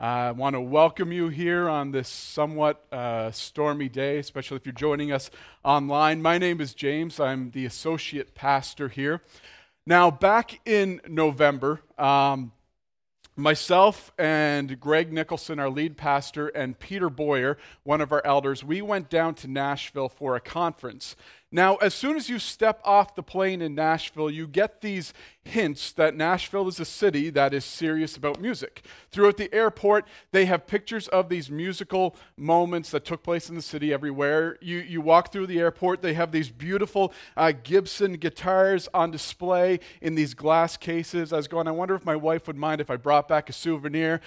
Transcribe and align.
I 0.00 0.30
want 0.30 0.54
to 0.54 0.60
welcome 0.60 1.10
you 1.10 1.26
here 1.26 1.68
on 1.68 1.90
this 1.90 2.08
somewhat 2.08 2.84
uh, 2.92 3.32
stormy 3.32 3.88
day, 3.88 4.18
especially 4.18 4.58
if 4.58 4.64
you're 4.64 4.72
joining 4.72 5.10
us 5.10 5.28
online. 5.64 6.22
My 6.22 6.38
name 6.38 6.60
is 6.60 6.72
James. 6.72 7.18
I'm 7.18 7.50
the 7.50 7.66
associate 7.66 8.32
pastor 8.36 8.88
here. 8.88 9.22
Now, 9.86 10.12
back 10.12 10.60
in 10.64 11.00
November, 11.08 11.80
um, 11.98 12.52
myself 13.34 14.12
and 14.16 14.78
Greg 14.78 15.12
Nicholson, 15.12 15.58
our 15.58 15.68
lead 15.68 15.96
pastor, 15.96 16.46
and 16.46 16.78
Peter 16.78 17.10
Boyer, 17.10 17.58
one 17.82 18.00
of 18.00 18.12
our 18.12 18.24
elders, 18.24 18.62
we 18.62 18.80
went 18.80 19.10
down 19.10 19.34
to 19.34 19.48
Nashville 19.48 20.08
for 20.08 20.36
a 20.36 20.40
conference. 20.40 21.16
Now, 21.50 21.76
as 21.76 21.94
soon 21.94 22.16
as 22.16 22.28
you 22.28 22.38
step 22.38 22.78
off 22.84 23.14
the 23.14 23.22
plane 23.22 23.62
in 23.62 23.74
Nashville, 23.74 24.28
you 24.30 24.46
get 24.46 24.82
these 24.82 25.14
hints 25.44 25.92
that 25.92 26.14
Nashville 26.14 26.68
is 26.68 26.78
a 26.78 26.84
city 26.84 27.30
that 27.30 27.54
is 27.54 27.64
serious 27.64 28.18
about 28.18 28.38
music. 28.38 28.84
Throughout 29.10 29.38
the 29.38 29.52
airport, 29.54 30.06
they 30.30 30.44
have 30.44 30.66
pictures 30.66 31.08
of 31.08 31.30
these 31.30 31.50
musical 31.50 32.14
moments 32.36 32.90
that 32.90 33.06
took 33.06 33.22
place 33.22 33.48
in 33.48 33.54
the 33.54 33.62
city 33.62 33.94
everywhere. 33.94 34.58
You, 34.60 34.76
you 34.78 35.00
walk 35.00 35.32
through 35.32 35.46
the 35.46 35.58
airport, 35.58 36.02
they 36.02 36.12
have 36.12 36.32
these 36.32 36.50
beautiful 36.50 37.14
uh, 37.34 37.52
Gibson 37.62 38.14
guitars 38.14 38.86
on 38.92 39.10
display 39.10 39.80
in 40.02 40.16
these 40.16 40.34
glass 40.34 40.76
cases. 40.76 41.32
I 41.32 41.36
was 41.38 41.48
going, 41.48 41.66
I 41.66 41.70
wonder 41.70 41.94
if 41.94 42.04
my 42.04 42.16
wife 42.16 42.46
would 42.46 42.56
mind 42.56 42.82
if 42.82 42.90
I 42.90 42.96
brought 42.96 43.26
back 43.26 43.48
a 43.48 43.54
souvenir. 43.54 44.20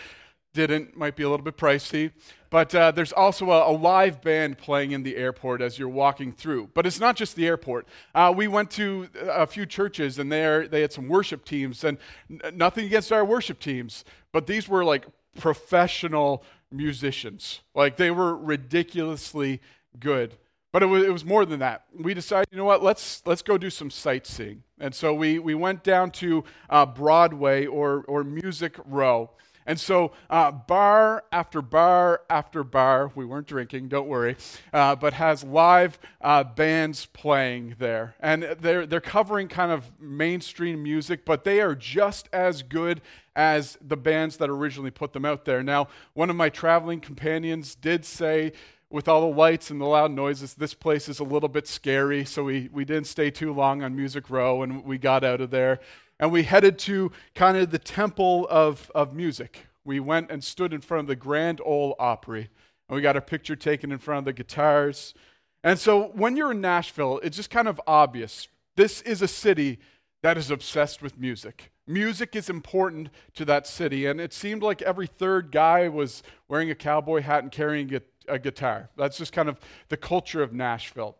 Didn't, 0.54 0.98
might 0.98 1.16
be 1.16 1.24
a 1.24 1.30
little 1.30 1.44
bit 1.44 1.58
pricey. 1.58 2.12
But 2.50 2.76
uh, 2.76 2.92
there's 2.92 3.14
also 3.14 3.52
a, 3.52 3.72
a, 3.72 3.72
live 3.72 4.22
band 4.22 4.58
playing 4.58 4.92
in 4.92 5.04
the 5.04 5.16
airport 5.16 5.62
as 5.62 5.80
you're 5.80 5.88
walking 5.88 6.34
through. 6.34 6.72
But 6.74 6.86
it's 6.86 7.00
not 7.00 7.16
just 7.16 7.38
the 7.38 7.48
airport. 7.48 7.88
Uh, 8.14 8.34
we 8.36 8.50
went 8.50 8.70
to 8.72 9.08
a 9.22 9.48
few 9.48 9.66
churches, 9.66 10.20
and 10.20 10.30
there 10.30 10.68
they 10.68 10.82
had 10.82 10.92
some 10.92 11.08
worship 11.08 11.46
teams. 11.46 11.86
And 11.86 11.98
n- 12.30 12.58
nothing 12.58 12.86
against 12.86 13.14
our 13.14 13.24
worship 13.24 13.62
teams, 13.62 14.04
but 14.34 14.48
these 14.48 14.68
were 14.68 14.84
like 14.84 15.06
professional 15.40 16.44
musicians. 16.72 17.62
Like 17.74 17.96
they 17.96 18.12
were 18.12 18.36
ridiculously 18.36 19.62
good. 20.00 20.36
But 20.72 20.84
it 20.84 20.86
was, 20.86 21.04
it 21.04 21.12
was 21.12 21.26
more 21.26 21.46
than 21.46 21.60
that. 21.60 21.84
We 21.98 22.14
decided, 22.14 22.48
you 22.52 22.58
know 22.58 22.66
what, 22.66 22.82
let's, 22.82 23.22
let's 23.26 23.42
go 23.42 23.58
do 23.58 23.70
some 23.70 23.90
sightseeing. 23.90 24.64
And 24.80 24.96
so 24.96 25.14
we, 25.14 25.38
we 25.38 25.54
went 25.54 25.84
down 25.84 26.12
to 26.12 26.46
uh, 26.70 26.86
Broadway 26.86 27.66
or, 27.66 28.06
or 28.08 28.24
Music 28.24 28.76
Row. 28.86 29.32
And 29.66 29.80
so, 29.80 30.12
uh, 30.30 30.52
bar 30.52 31.24
after 31.32 31.62
bar 31.62 32.22
after 32.30 32.64
bar, 32.64 33.12
we 33.16 33.26
weren't 33.26 33.48
drinking, 33.48 33.90
don't 33.90 34.08
worry, 34.08 34.36
uh, 34.74 34.96
but 34.96 35.14
has 35.14 35.44
live 35.44 36.00
uh, 36.22 36.44
bands 36.44 37.06
playing 37.08 37.76
there. 37.80 38.16
And 38.20 38.44
they're, 38.60 38.86
they're 38.86 39.02
covering 39.02 39.48
kind 39.48 39.72
of 39.72 39.92
mainstream 40.00 40.84
music, 40.84 41.26
but 41.26 41.44
they 41.44 41.62
are 41.62 41.76
just 41.76 42.28
as 42.34 42.64
good 42.64 43.02
as 43.36 43.78
the 43.82 43.98
bands 43.98 44.38
that 44.38 44.50
originally 44.50 44.92
put 44.92 45.14
them 45.14 45.26
out 45.26 45.46
there. 45.46 45.64
Now, 45.64 45.88
one 46.14 46.30
of 46.30 46.36
my 46.36 46.50
traveling 46.50 47.00
companions 47.00 47.76
did 47.76 48.04
say, 48.06 48.54
with 48.90 49.08
all 49.08 49.22
the 49.22 49.36
lights 49.38 49.72
and 49.72 49.80
the 49.80 49.86
loud 49.86 50.12
noises, 50.12 50.56
this 50.56 50.74
place 50.74 51.08
is 51.08 51.20
a 51.20 51.24
little 51.24 51.48
bit 51.48 51.66
scary, 51.66 52.26
so 52.26 52.44
we, 52.44 52.70
we 52.74 52.84
didn't 52.84 53.08
stay 53.08 53.32
too 53.32 53.54
long 53.54 53.84
on 53.84 53.96
Music 53.96 54.30
Row 54.30 54.64
and 54.64 54.84
we 54.84 54.98
got 54.98 55.24
out 55.24 55.40
of 55.40 55.50
there 55.50 55.80
and 56.22 56.32
we 56.32 56.44
headed 56.44 56.78
to 56.78 57.12
kind 57.34 57.58
of 57.58 57.72
the 57.72 57.80
temple 57.80 58.48
of, 58.50 58.92
of 58.94 59.14
music. 59.14 59.66
We 59.84 60.00
went 60.00 60.30
and 60.30 60.44
stood 60.44 60.72
in 60.72 60.80
front 60.80 61.02
of 61.02 61.08
the 61.08 61.16
Grand 61.16 61.60
Ole 61.66 61.96
Opry, 61.98 62.50
and 62.88 62.96
we 62.96 63.02
got 63.02 63.18
a 63.18 63.22
picture 63.22 63.56
taken 63.56 63.92
in 63.92 63.98
front 63.98 64.20
of 64.20 64.26
the 64.26 64.34
guitars. 64.34 65.16
And 65.64 65.80
so 65.80 66.10
when 66.10 66.38
you're 66.38 66.52
in 66.52 66.62
Nashville, 66.62 67.20
it's 67.24 67.36
just 67.36 67.50
kind 67.50 67.68
of 67.68 67.82
obvious. 67.88 68.48
This 68.76 69.02
is 69.02 69.24
a 69.24 69.28
city 69.28 69.80
that 70.22 70.38
is 70.38 70.52
obsessed 70.52 71.02
with 71.02 71.18
music. 71.18 71.72
Music 71.88 72.36
is 72.36 72.52
important 72.52 73.10
to 73.34 73.44
that 73.46 73.66
city, 73.66 74.06
and 74.06 74.22
it 74.22 74.32
seemed 74.32 74.62
like 74.62 74.84
every 74.84 75.08
third 75.08 75.52
guy 75.52 75.90
was 75.90 76.22
wearing 76.48 76.70
a 76.70 76.76
cowboy 76.76 77.22
hat 77.22 77.42
and 77.42 77.52
carrying 77.52 77.96
a, 77.96 78.02
a 78.28 78.38
guitar. 78.38 78.92
That's 78.96 79.18
just 79.18 79.34
kind 79.34 79.50
of 79.50 79.60
the 79.90 79.98
culture 79.98 80.44
of 80.44 80.54
Nashville. 80.54 81.18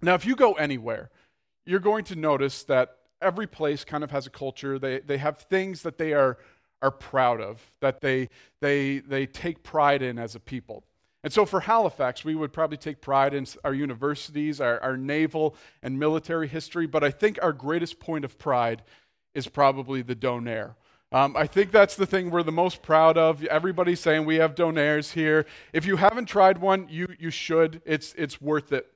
Now, 0.00 0.14
if 0.14 0.24
you 0.24 0.34
go 0.34 0.54
anywhere, 0.54 1.10
you're 1.66 1.78
going 1.78 2.04
to 2.04 2.16
notice 2.16 2.62
that 2.64 2.96
every 3.22 3.46
place 3.46 3.84
kind 3.84 4.04
of 4.04 4.10
has 4.10 4.26
a 4.26 4.30
culture. 4.30 4.78
They, 4.78 5.00
they 5.00 5.18
have 5.18 5.38
things 5.38 5.82
that 5.82 5.98
they 5.98 6.12
are, 6.12 6.38
are 6.82 6.90
proud 6.90 7.40
of, 7.40 7.60
that 7.80 8.00
they, 8.00 8.28
they, 8.60 8.98
they 8.98 9.26
take 9.26 9.62
pride 9.62 10.02
in 10.02 10.18
as 10.18 10.34
a 10.34 10.40
people. 10.40 10.84
And 11.22 11.32
so 11.32 11.44
for 11.44 11.60
Halifax, 11.60 12.24
we 12.24 12.34
would 12.34 12.52
probably 12.52 12.78
take 12.78 13.00
pride 13.00 13.34
in 13.34 13.46
our 13.62 13.74
universities, 13.74 14.60
our, 14.60 14.80
our 14.80 14.96
naval 14.96 15.54
and 15.82 15.98
military 15.98 16.48
history, 16.48 16.86
but 16.86 17.04
I 17.04 17.10
think 17.10 17.38
our 17.42 17.52
greatest 17.52 18.00
point 18.00 18.24
of 18.24 18.38
pride 18.38 18.82
is 19.34 19.46
probably 19.46 20.02
the 20.02 20.16
Donair. 20.16 20.74
Um, 21.12 21.36
I 21.36 21.46
think 21.46 21.72
that's 21.72 21.96
the 21.96 22.06
thing 22.06 22.30
we're 22.30 22.44
the 22.44 22.52
most 22.52 22.82
proud 22.82 23.18
of. 23.18 23.44
Everybody's 23.44 24.00
saying 24.00 24.24
we 24.24 24.36
have 24.36 24.54
Donairs 24.54 25.12
here. 25.12 25.44
If 25.72 25.84
you 25.84 25.96
haven't 25.96 26.26
tried 26.26 26.58
one, 26.58 26.86
you, 26.88 27.08
you 27.18 27.30
should. 27.30 27.82
It's, 27.84 28.14
it's 28.16 28.40
worth 28.40 28.72
it. 28.72 28.86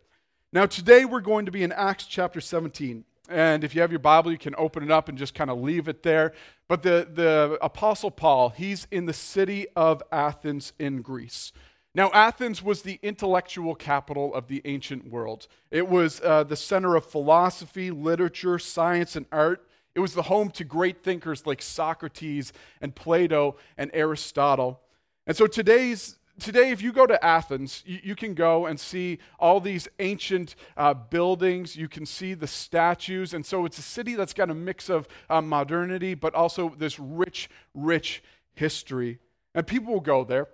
Now, 0.53 0.67
today 0.67 1.05
we're 1.05 1.21
going 1.21 1.45
to 1.47 1.53
be 1.53 1.65
in 1.65 1.73
Acts 1.73 2.07
chapter 2.07 2.41
17. 2.41 3.05
And 3.29 3.65
if 3.65 3.75
you 3.75 3.81
have 3.81 3.91
your 3.91 4.01
Bible, 4.01 4.31
you 4.31 4.39
can 4.39 4.55
open 4.59 4.83
it 4.83 4.91
up 4.91 5.09
and 5.09 5.17
just 5.17 5.35
kind 5.35 5.51
of 5.51 5.59
leave 5.59 5.89
it 5.89 6.03
there. 6.03 6.33
But 6.69 6.83
the, 6.83 7.09
the 7.11 7.59
Apostle 7.63 8.11
Paul, 8.11 8.51
he's 8.51 8.87
in 8.91 9.07
the 9.07 9.13
city 9.13 9.67
of 9.75 10.03
Athens 10.13 10.73
in 10.79 11.01
Greece. 11.01 11.53
Now, 11.95 12.11
Athens 12.13 12.63
was 12.63 12.83
the 12.83 12.99
intellectual 13.03 13.75
capital 13.75 14.35
of 14.35 14.49
the 14.49 14.61
ancient 14.65 15.09
world. 15.09 15.47
It 15.71 15.89
was 15.89 16.21
uh, 16.23 16.43
the 16.45 16.57
center 16.57 16.97
of 16.97 17.05
philosophy, 17.05 17.91
literature, 17.91 18.59
science, 18.59 19.15
and 19.15 19.27
art. 19.31 19.67
It 19.95 20.01
was 20.01 20.15
the 20.15 20.23
home 20.23 20.51
to 20.51 20.65
great 20.65 21.05
thinkers 21.05 21.47
like 21.47 21.63
Socrates 21.63 22.53
and 22.81 22.95
Plato 22.95 23.57
and 23.79 23.91
Aristotle. 23.95 24.81
And 25.27 25.37
so 25.37 25.47
today's 25.47 26.17
today, 26.39 26.71
if 26.71 26.83
you 26.83 26.93
go 26.93 27.07
to 27.07 27.23
Athens, 27.25 27.83
you, 27.87 28.01
you, 28.03 28.15
can 28.15 28.35
go 28.35 28.67
and 28.67 28.79
see 28.79 29.19
all 29.39 29.61
these 29.61 29.89
ancient 29.99 30.55
uh, 30.77 30.95
buildings. 30.95 31.77
You 31.77 31.89
can 31.89 32.07
see 32.07 32.35
the 32.35 32.47
statues. 32.47 33.35
And 33.35 33.45
so 33.45 33.65
it's 33.65 33.79
a 33.79 33.83
city 33.83 34.15
that's 34.15 34.35
got 34.35 34.51
a 34.51 34.55
mix 34.55 34.89
of 34.89 35.09
uh, 35.31 35.41
modernity, 35.41 36.15
but 36.15 36.35
also 36.35 36.75
this 36.77 36.99
rich, 36.99 37.49
rich 37.75 38.23
history. 38.55 39.19
And 39.55 39.67
people 39.67 39.93
will 39.93 40.01
go 40.01 40.25
there 40.25 40.49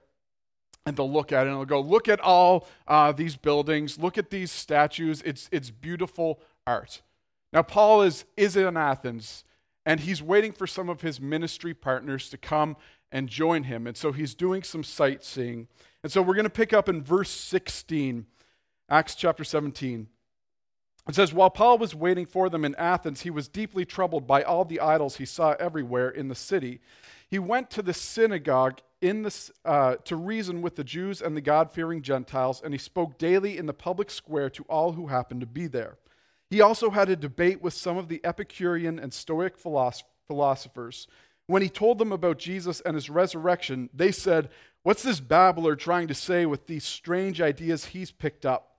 and 0.86 0.96
they'll 0.96 1.10
look 1.10 1.32
at 1.32 1.46
it 1.46 1.50
and 1.50 1.58
they'll 1.58 1.64
go, 1.64 1.80
look 1.80 2.08
at 2.08 2.20
all 2.20 2.66
uh, 2.88 3.12
these 3.12 3.36
buildings, 3.36 3.98
look 3.98 4.18
at 4.18 4.30
these 4.30 4.50
statues. 4.50 5.22
It's, 5.22 5.48
it's 5.52 5.70
beautiful 5.70 6.40
art. 6.66 7.02
Now, 7.52 7.62
Paul 7.62 8.02
is, 8.02 8.24
is 8.36 8.56
in 8.56 8.76
Athens. 8.76 9.44
And 9.86 10.00
he's 10.00 10.22
waiting 10.22 10.52
for 10.52 10.66
some 10.66 10.88
of 10.88 11.00
his 11.00 11.20
ministry 11.20 11.72
partners 11.72 12.28
to 12.30 12.36
come 12.36 12.76
and 13.12 13.28
join 13.28 13.64
him. 13.64 13.86
And 13.86 13.96
so 13.96 14.12
he's 14.12 14.34
doing 14.34 14.62
some 14.62 14.84
sightseeing. 14.84 15.68
And 16.02 16.10
so 16.10 16.22
we're 16.22 16.34
going 16.34 16.44
to 16.44 16.50
pick 16.50 16.72
up 16.72 16.88
in 16.88 17.02
verse 17.02 17.30
16, 17.30 18.26
Acts 18.88 19.14
chapter 19.14 19.44
17. 19.44 20.08
It 21.08 21.14
says, 21.14 21.32
While 21.32 21.50
Paul 21.50 21.78
was 21.78 21.94
waiting 21.94 22.26
for 22.26 22.48
them 22.48 22.64
in 22.64 22.74
Athens, 22.76 23.22
he 23.22 23.30
was 23.30 23.48
deeply 23.48 23.84
troubled 23.84 24.26
by 24.26 24.42
all 24.42 24.64
the 24.64 24.80
idols 24.80 25.16
he 25.16 25.24
saw 25.24 25.56
everywhere 25.58 26.10
in 26.10 26.28
the 26.28 26.34
city. 26.34 26.80
He 27.28 27.38
went 27.38 27.70
to 27.70 27.82
the 27.82 27.94
synagogue 27.94 28.80
in 29.00 29.22
the, 29.22 29.50
uh, 29.64 29.96
to 30.04 30.16
reason 30.16 30.62
with 30.62 30.76
the 30.76 30.84
Jews 30.84 31.22
and 31.22 31.36
the 31.36 31.40
God 31.40 31.72
fearing 31.72 32.02
Gentiles, 32.02 32.60
and 32.62 32.74
he 32.74 32.78
spoke 32.78 33.18
daily 33.18 33.56
in 33.56 33.66
the 33.66 33.72
public 33.72 34.10
square 34.10 34.50
to 34.50 34.64
all 34.64 34.92
who 34.92 35.06
happened 35.06 35.40
to 35.40 35.46
be 35.46 35.66
there. 35.66 35.96
He 36.50 36.60
also 36.60 36.90
had 36.90 37.08
a 37.08 37.16
debate 37.16 37.62
with 37.62 37.72
some 37.72 37.96
of 37.96 38.08
the 38.08 38.20
Epicurean 38.24 38.98
and 38.98 39.14
Stoic 39.14 39.56
philosophers. 39.56 41.06
When 41.50 41.62
he 41.62 41.68
told 41.68 41.98
them 41.98 42.12
about 42.12 42.38
Jesus 42.38 42.80
and 42.82 42.94
his 42.94 43.10
resurrection, 43.10 43.90
they 43.92 44.12
said, 44.12 44.50
What's 44.84 45.02
this 45.02 45.18
babbler 45.18 45.74
trying 45.74 46.06
to 46.06 46.14
say 46.14 46.46
with 46.46 46.68
these 46.68 46.84
strange 46.84 47.40
ideas 47.40 47.86
he's 47.86 48.12
picked 48.12 48.46
up? 48.46 48.76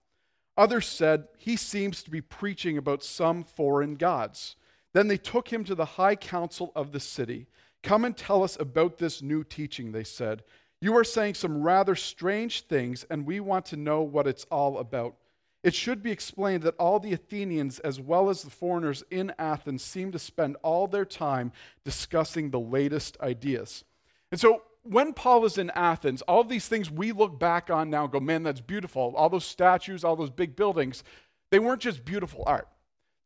Others 0.55 0.87
said, 0.87 1.27
He 1.37 1.57
seems 1.57 2.01
to 2.01 2.09
be 2.09 2.21
preaching 2.21 2.77
about 2.77 3.03
some 3.03 3.43
foreign 3.43 3.95
gods. 3.95 4.55
Then 4.93 5.09
they 5.09 5.17
took 5.17 5.49
him 5.49 5.65
to 5.65 5.75
the 5.75 5.83
high 5.83 6.15
council 6.15 6.71
of 6.73 6.93
the 6.93 7.01
city. 7.01 7.47
Come 7.83 8.05
and 8.05 8.15
tell 8.15 8.41
us 8.41 8.57
about 8.57 8.99
this 8.99 9.21
new 9.21 9.43
teaching, 9.43 9.91
they 9.91 10.05
said. 10.05 10.41
You 10.79 10.95
are 10.95 11.03
saying 11.03 11.33
some 11.33 11.61
rather 11.61 11.93
strange 11.93 12.61
things, 12.61 13.05
and 13.09 13.25
we 13.25 13.41
want 13.41 13.65
to 13.65 13.75
know 13.75 14.01
what 14.01 14.27
it's 14.27 14.45
all 14.45 14.77
about. 14.77 15.15
It 15.63 15.75
should 15.75 16.01
be 16.01 16.11
explained 16.11 16.63
that 16.63 16.75
all 16.77 16.99
the 16.99 17.13
Athenians, 17.13 17.79
as 17.79 17.99
well 17.99 18.29
as 18.29 18.41
the 18.41 18.49
foreigners 18.49 19.03
in 19.11 19.31
Athens, 19.37 19.83
seem 19.83 20.11
to 20.11 20.19
spend 20.19 20.57
all 20.63 20.87
their 20.87 21.05
time 21.05 21.51
discussing 21.83 22.49
the 22.49 22.59
latest 22.59 23.17
ideas. 23.21 23.83
And 24.31 24.39
so, 24.39 24.63
when 24.83 25.13
Paul 25.13 25.45
is 25.45 25.59
in 25.59 25.69
Athens, 25.75 26.23
all 26.23 26.43
these 26.43 26.67
things 26.67 26.89
we 26.89 27.11
look 27.11 27.39
back 27.39 27.69
on 27.69 27.91
now 27.91 28.07
go, 28.07 28.19
man, 28.19 28.41
that's 28.41 28.61
beautiful. 28.61 29.13
All 29.15 29.29
those 29.29 29.45
statues, 29.45 30.03
all 30.03 30.15
those 30.15 30.31
big 30.31 30.55
buildings, 30.55 31.03
they 31.51 31.59
weren't 31.59 31.81
just 31.81 32.03
beautiful 32.03 32.43
art. 32.47 32.67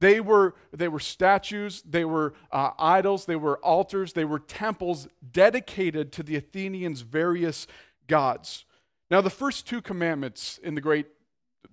They 0.02 0.20
were, 0.20 0.56
they 0.74 0.90
were 0.90 1.00
statues, 1.00 1.82
they 1.84 2.04
were 2.04 2.34
uh, 2.52 2.72
idols, 2.78 3.26
they 3.26 3.38
were 3.38 3.58
altars, 3.60 4.12
they 4.12 4.26
were 4.26 4.40
temples 4.40 5.08
dedicated 5.32 6.12
to 6.14 6.24
the 6.24 6.36
Athenians' 6.36 7.02
various 7.02 7.66
gods. 8.08 8.66
Now, 9.10 9.22
the 9.22 9.30
first 9.30 9.66
two 9.66 9.82
commandments 9.82 10.60
in 10.62 10.76
the 10.76 10.82
great 10.82 11.08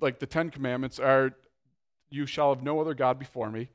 like 0.01 0.19
the 0.19 0.27
Ten 0.27 0.51
Commandments 0.51 0.99
are, 0.99 1.35
you 2.11 2.27
shall 2.27 2.55
have 2.55 2.63
no 2.63 2.81
other 2.81 2.95
God 2.95 3.19
before 3.19 3.51
me, 3.51 3.71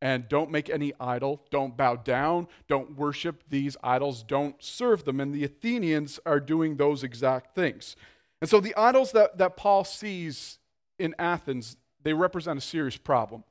and 0.00 0.28
don't 0.28 0.50
make 0.50 0.70
any 0.70 0.92
idol, 1.00 1.42
don't 1.50 1.76
bow 1.76 1.96
down, 1.96 2.46
don't 2.68 2.96
worship 2.96 3.42
these 3.48 3.76
idols, 3.82 4.22
don't 4.22 4.62
serve 4.62 5.04
them. 5.04 5.20
And 5.20 5.34
the 5.34 5.44
Athenians 5.44 6.20
are 6.24 6.40
doing 6.40 6.76
those 6.76 7.02
exact 7.02 7.54
things. 7.54 7.96
And 8.40 8.48
so 8.48 8.60
the 8.60 8.76
idols 8.76 9.12
that, 9.12 9.38
that 9.38 9.56
Paul 9.56 9.84
sees 9.84 10.58
in 10.98 11.14
Athens, 11.18 11.76
they 12.02 12.12
represent 12.12 12.58
a 12.58 12.62
serious 12.62 12.96
problem. 12.96 13.42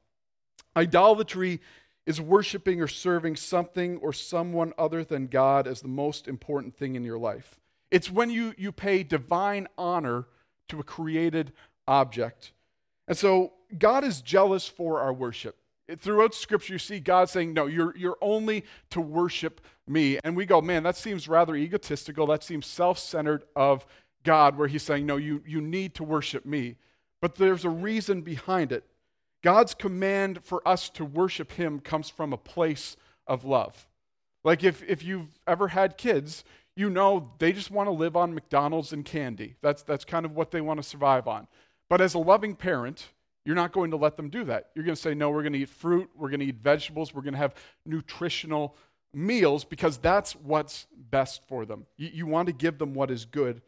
Idolatry 0.76 1.60
is 2.06 2.22
worshiping 2.22 2.82
or 2.82 2.88
serving 2.88 3.36
something 3.36 3.98
or 3.98 4.14
someone 4.14 4.74
other 4.78 5.04
than 5.04 5.28
God 5.28 5.68
as 5.68 5.82
the 5.82 5.90
most 5.90 6.28
important 6.28 6.78
thing 6.78 6.96
in 6.96 7.04
your 7.04 7.18
life. 7.18 7.60
It's 7.92 8.10
when 8.10 8.30
you, 8.30 8.54
you 8.58 8.72
pay 8.72 9.04
divine 9.04 9.68
honor 9.78 10.28
to 10.70 10.80
a 10.80 10.84
created 10.84 11.52
object. 11.88 12.52
And 13.08 13.18
so 13.18 13.54
God 13.78 14.04
is 14.04 14.22
jealous 14.22 14.68
for 14.68 15.00
our 15.00 15.14
worship. 15.14 15.58
Throughout 16.00 16.36
Scripture, 16.36 16.74
you 16.74 16.80
see 16.80 17.00
God 17.00 17.30
saying, 17.30 17.54
No, 17.54 17.66
you're, 17.66 17.96
you're 17.96 18.18
only 18.22 18.66
to 18.90 19.00
worship 19.00 19.62
me. 19.88 20.20
And 20.24 20.36
we 20.36 20.46
go, 20.46 20.62
Man, 20.62 20.84
that 20.84 20.98
seems 20.98 21.30
rather 21.30 21.56
egotistical. 21.56 22.28
That 22.28 22.44
seems 22.44 22.66
self 22.66 23.00
centered 23.00 23.44
of 23.56 23.86
God, 24.24 24.58
where 24.58 24.68
He's 24.68 24.84
saying, 24.84 25.06
No, 25.06 25.16
you, 25.16 25.42
you 25.48 25.62
need 25.62 25.94
to 25.96 26.04
worship 26.04 26.46
me. 26.46 26.76
But 27.22 27.36
there's 27.36 27.64
a 27.64 27.70
reason 27.70 28.22
behind 28.22 28.72
it. 28.74 28.84
God's 29.44 29.74
command 29.74 30.44
for 30.44 30.68
us 30.68 30.90
to 30.90 31.06
worship 31.06 31.54
Him 31.54 31.80
comes 31.80 32.10
from 32.10 32.34
a 32.34 32.38
place 32.38 32.98
of 33.26 33.46
love. 33.46 33.88
Like 34.44 34.64
if, 34.64 34.84
if 34.84 35.04
you've 35.04 35.40
ever 35.46 35.70
had 35.70 35.98
kids, 35.98 36.44
you 36.76 36.90
know 36.90 37.32
they 37.40 37.52
just 37.52 37.72
want 37.72 37.88
to 37.88 37.92
live 37.92 38.16
on 38.16 38.34
McDonald's 38.34 38.94
and 38.94 39.04
candy. 39.04 39.56
That's, 39.62 39.84
that's 39.84 40.06
kind 40.06 40.26
of 40.26 40.36
what 40.36 40.52
they 40.52 40.62
want 40.62 40.82
to 40.82 40.88
survive 40.88 41.28
on. 41.28 41.48
But 41.90 42.02
as 42.02 42.14
a 42.14 42.20
loving 42.20 42.56
parent, 42.56 43.08
you're 43.46 43.56
not 43.56 43.72
going 43.72 43.92
to 43.92 43.98
let 43.98 44.18
them 44.18 44.30
do 44.30 44.44
that. 44.46 44.70
You're 44.76 44.84
going 44.84 44.96
to 44.96 45.02
say, 45.02 45.14
no, 45.14 45.30
we're 45.30 45.42
going 45.42 45.54
to 45.54 45.60
eat 45.60 45.70
fruit, 45.70 46.10
we're 46.16 46.30
going 46.30 46.42
to 46.42 46.46
eat 46.46 46.58
vegetables, 46.62 47.14
we're 47.14 47.22
going 47.22 47.34
to 47.34 47.40
have 47.40 47.56
nutritional 47.86 48.76
meals 49.14 49.64
because 49.64 49.98
that's 49.98 50.34
what's 50.36 50.86
best 51.10 51.42
for 51.48 51.66
them. 51.66 51.86
You, 51.96 52.10
you 52.14 52.26
want 52.26 52.48
to 52.48 52.54
give 52.54 52.78
them 52.78 52.94
what 52.94 53.10
is 53.10 53.26
good. 53.26 53.62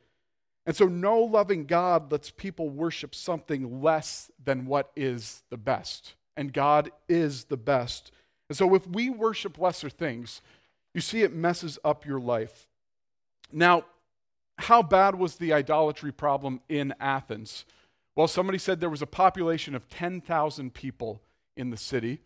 And 0.65 0.75
so, 0.75 0.85
no 0.85 1.19
loving 1.19 1.65
God 1.65 2.11
lets 2.11 2.29
people 2.29 2.69
worship 2.69 3.15
something 3.15 3.81
less 3.81 4.29
than 4.43 4.65
what 4.65 4.91
is 4.95 5.43
the 5.49 5.57
best. 5.57 6.15
And 6.37 6.53
God 6.53 6.91
is 7.07 7.45
the 7.45 7.57
best. 7.57 8.11
And 8.49 8.57
so, 8.57 8.75
if 8.75 8.85
we 8.85 9.09
worship 9.09 9.57
lesser 9.57 9.89
things, 9.89 10.41
you 10.93 11.01
see 11.01 11.23
it 11.23 11.33
messes 11.33 11.79
up 11.83 12.05
your 12.05 12.19
life. 12.19 12.67
Now, 13.51 13.85
how 14.57 14.83
bad 14.83 15.15
was 15.15 15.37
the 15.37 15.53
idolatry 15.53 16.11
problem 16.11 16.61
in 16.67 16.93
Athens? 16.99 17.65
Well, 18.19 18.27
somebody 18.27 18.57
said 18.57 18.81
there 18.81 18.89
was 18.89 19.01
a 19.01 19.07
population 19.07 19.75
of 19.75 19.87
10,000 19.87 20.73
people 20.73 21.21
in 21.55 21.69
the 21.69 21.77
city, 21.77 22.19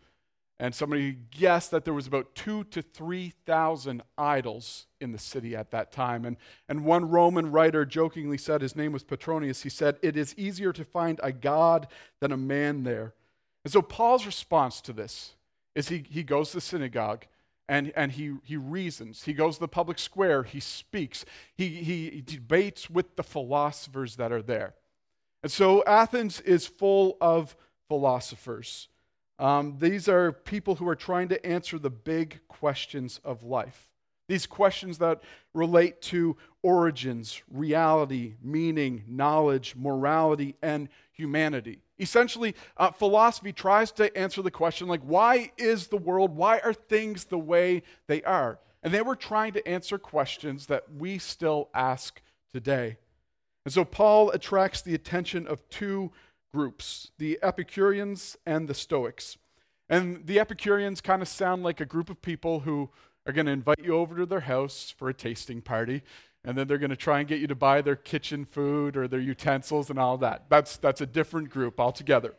and 0.58 0.74
somebody 0.74 1.16
guessed 1.30 1.70
that 1.70 1.84
there 1.84 1.94
was 1.94 2.08
about 2.08 2.34
two 2.34 2.64
to 2.64 2.82
3,000 2.82 4.02
idols 4.18 4.88
in 5.00 5.12
the 5.12 5.20
city 5.20 5.54
at 5.54 5.70
that 5.70 5.92
time. 5.92 6.24
And, 6.24 6.36
and 6.68 6.84
one 6.84 7.08
Roman 7.08 7.52
writer 7.52 7.86
jokingly 7.86 8.38
said, 8.38 8.60
his 8.60 8.74
name 8.74 8.90
was 8.90 9.04
Petronius, 9.04 9.62
he 9.62 9.68
said, 9.68 9.98
It 10.02 10.16
is 10.16 10.34
easier 10.36 10.72
to 10.72 10.84
find 10.84 11.20
a 11.22 11.30
God 11.30 11.86
than 12.18 12.32
a 12.32 12.36
man 12.36 12.82
there. 12.82 13.14
And 13.62 13.72
so 13.72 13.80
Paul's 13.80 14.26
response 14.26 14.80
to 14.80 14.92
this 14.92 15.36
is 15.76 15.90
he, 15.90 16.04
he 16.10 16.24
goes 16.24 16.50
to 16.50 16.56
the 16.56 16.60
synagogue 16.60 17.26
and, 17.68 17.92
and 17.94 18.10
he, 18.10 18.34
he 18.42 18.56
reasons. 18.56 19.22
He 19.22 19.32
goes 19.32 19.58
to 19.58 19.60
the 19.60 19.68
public 19.68 20.00
square, 20.00 20.42
he 20.42 20.58
speaks, 20.58 21.24
he, 21.54 21.68
he 21.68 22.20
debates 22.20 22.90
with 22.90 23.14
the 23.14 23.22
philosophers 23.22 24.16
that 24.16 24.32
are 24.32 24.42
there. 24.42 24.74
And 25.44 25.52
so 25.52 25.84
Athens 25.84 26.40
is 26.40 26.66
full 26.66 27.18
of 27.20 27.54
philosophers. 27.88 28.88
Um, 29.38 29.76
these 29.78 30.08
are 30.08 30.32
people 30.32 30.76
who 30.76 30.88
are 30.88 30.96
trying 30.96 31.28
to 31.28 31.46
answer 31.46 31.78
the 31.78 31.90
big 31.90 32.40
questions 32.48 33.20
of 33.26 33.42
life. 33.42 33.90
These 34.26 34.46
questions 34.46 34.96
that 34.98 35.22
relate 35.52 36.00
to 36.02 36.38
origins, 36.62 37.42
reality, 37.50 38.36
meaning, 38.42 39.04
knowledge, 39.06 39.74
morality, 39.76 40.54
and 40.62 40.88
humanity. 41.12 41.82
Essentially, 41.98 42.54
uh, 42.78 42.92
philosophy 42.92 43.52
tries 43.52 43.92
to 43.92 44.16
answer 44.16 44.40
the 44.40 44.50
question 44.50 44.88
like, 44.88 45.02
why 45.02 45.52
is 45.58 45.88
the 45.88 45.98
world, 45.98 46.34
why 46.34 46.60
are 46.60 46.72
things 46.72 47.26
the 47.26 47.38
way 47.38 47.82
they 48.06 48.22
are? 48.22 48.58
And 48.82 48.94
they 48.94 49.02
were 49.02 49.14
trying 49.14 49.52
to 49.52 49.68
answer 49.68 49.98
questions 49.98 50.64
that 50.68 50.90
we 50.90 51.18
still 51.18 51.68
ask 51.74 52.22
today. 52.50 52.96
And 53.64 53.72
so 53.72 53.84
Paul 53.84 54.30
attracts 54.30 54.82
the 54.82 54.94
attention 54.94 55.46
of 55.46 55.68
two 55.68 56.12
groups 56.52 57.10
the 57.18 57.38
Epicureans 57.42 58.36
and 58.46 58.68
the 58.68 58.74
Stoics. 58.74 59.36
And 59.88 60.26
the 60.26 60.38
Epicureans 60.38 61.00
kind 61.00 61.22
of 61.22 61.28
sound 61.28 61.62
like 61.62 61.80
a 61.80 61.86
group 61.86 62.08
of 62.08 62.22
people 62.22 62.60
who 62.60 62.90
are 63.26 63.32
going 63.32 63.46
to 63.46 63.52
invite 63.52 63.80
you 63.82 63.96
over 63.96 64.16
to 64.16 64.26
their 64.26 64.40
house 64.40 64.94
for 64.96 65.08
a 65.08 65.14
tasting 65.14 65.60
party 65.60 66.02
and 66.44 66.58
then 66.58 66.68
they're 66.68 66.78
going 66.78 66.90
to 66.90 66.96
try 66.96 67.20
and 67.20 67.28
get 67.28 67.40
you 67.40 67.46
to 67.46 67.54
buy 67.54 67.80
their 67.80 67.96
kitchen 67.96 68.44
food 68.44 68.96
or 68.96 69.08
their 69.08 69.20
utensils 69.20 69.88
and 69.88 69.98
all 69.98 70.18
that. 70.18 70.44
That's, 70.50 70.76
that's 70.76 71.00
a 71.00 71.06
different 71.06 71.48
group 71.48 71.80
altogether. 71.80 72.34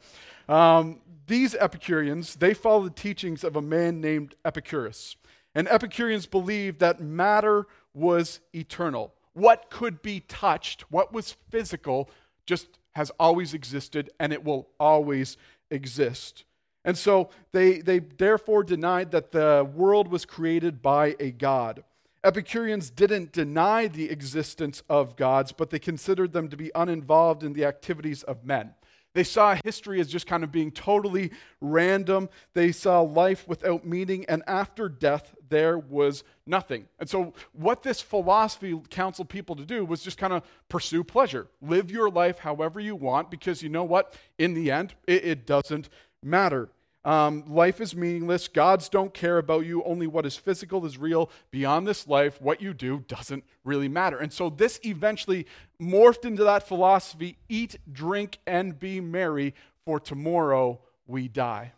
Um, 0.48 1.00
these 1.26 1.56
Epicureans, 1.56 2.36
they 2.36 2.54
follow 2.54 2.84
the 2.84 2.92
teachings 2.92 3.44
of 3.44 3.56
a 3.56 3.62
man 3.62 4.00
named 4.00 4.36
Epicurus. 4.46 5.16
And 5.56 5.68
Epicureans 5.68 6.28
believed 6.28 6.80
that 6.80 7.02
matter 7.02 7.66
was 7.94 8.42
eternal. 8.54 9.14
What 9.36 9.70
could 9.70 10.02
be 10.02 10.22
touched, 10.22 10.84
what 10.90 11.14
was 11.14 11.36
physical, 11.50 12.10
just 12.46 12.80
has 12.94 13.12
always 13.20 13.54
existed 13.54 14.10
and 14.20 14.32
it 14.32 14.44
will 14.44 14.70
always 14.80 15.36
exist. 15.70 16.46
And 16.86 16.98
so 16.98 17.30
they, 17.52 17.80
they 17.80 18.00
therefore 18.00 18.64
denied 18.64 19.12
that 19.12 19.34
the 19.34 19.70
world 19.76 20.08
was 20.08 20.26
created 20.26 20.82
by 20.82 21.16
a 21.20 21.32
God. 21.32 21.84
Epicureans 22.24 22.90
didn't 22.90 23.34
deny 23.34 23.88
the 23.88 24.10
existence 24.10 24.82
of 24.90 25.16
gods, 25.16 25.52
but 25.52 25.70
they 25.70 25.80
considered 25.80 26.32
them 26.32 26.48
to 26.48 26.56
be 26.56 26.72
uninvolved 26.74 27.44
in 27.44 27.54
the 27.54 27.66
activities 27.66 28.24
of 28.24 28.46
men. 28.46 28.74
They 29.16 29.24
saw 29.24 29.56
history 29.64 30.02
as 30.02 30.10
just 30.10 30.28
kind 30.28 30.44
of 30.44 30.52
being 30.52 30.72
totally 30.72 31.32
random. 31.62 32.28
They 32.54 32.74
saw 32.74 33.00
life 33.00 33.48
without 33.48 33.86
meaning, 33.86 34.26
and 34.28 34.44
after 34.46 34.90
death, 34.90 35.34
there 35.48 35.80
was 35.80 36.26
nothing. 36.46 36.90
And 37.00 37.10
so, 37.10 37.34
what 37.54 37.82
this 37.82 38.02
philosophy 38.02 38.78
counseled 38.90 39.30
people 39.30 39.56
to 39.56 39.66
do 39.66 39.86
was 39.86 40.04
just 40.04 40.18
kind 40.18 40.34
of 40.34 40.44
pursue 40.68 41.02
pleasure. 41.06 41.48
Live 41.62 41.90
your 41.90 42.10
life 42.10 42.40
however 42.40 42.82
you 42.82 42.98
want, 42.98 43.32
because 43.32 43.64
you 43.64 43.70
know 43.70 43.86
what? 43.86 44.14
In 44.38 44.54
the 44.54 44.70
end, 44.70 44.96
it, 45.08 45.24
it 45.24 45.46
doesn't 45.46 45.88
matter. 46.22 46.68
Um, 47.06 47.44
life 47.48 47.80
is 47.80 47.96
meaningless. 47.96 48.48
Gods 48.48 48.90
don't 48.90 49.14
care 49.14 49.38
about 49.38 49.68
you. 49.68 49.84
Only 49.84 50.08
what 50.08 50.26
is 50.26 50.36
physical 50.36 50.88
is 50.88 50.98
real. 50.98 51.30
Beyond 51.52 51.88
this 51.88 52.08
life, 52.08 52.42
what 52.42 52.62
you 52.62 52.74
do 52.74 53.06
doesn't 53.08 53.44
really 53.64 53.88
matter. 53.88 54.18
And 54.18 54.34
so 54.34 54.50
this 54.50 54.80
eventually 54.84 55.46
morphed 55.80 56.26
into 56.26 56.44
that 56.44 56.68
philosophy 56.68 57.38
eat, 57.48 57.78
drink, 57.92 58.40
and 58.48 58.80
be 58.80 59.00
merry, 59.00 59.54
for 59.86 60.00
tomorrow 60.00 60.82
we 61.06 61.28
die. 61.28 61.74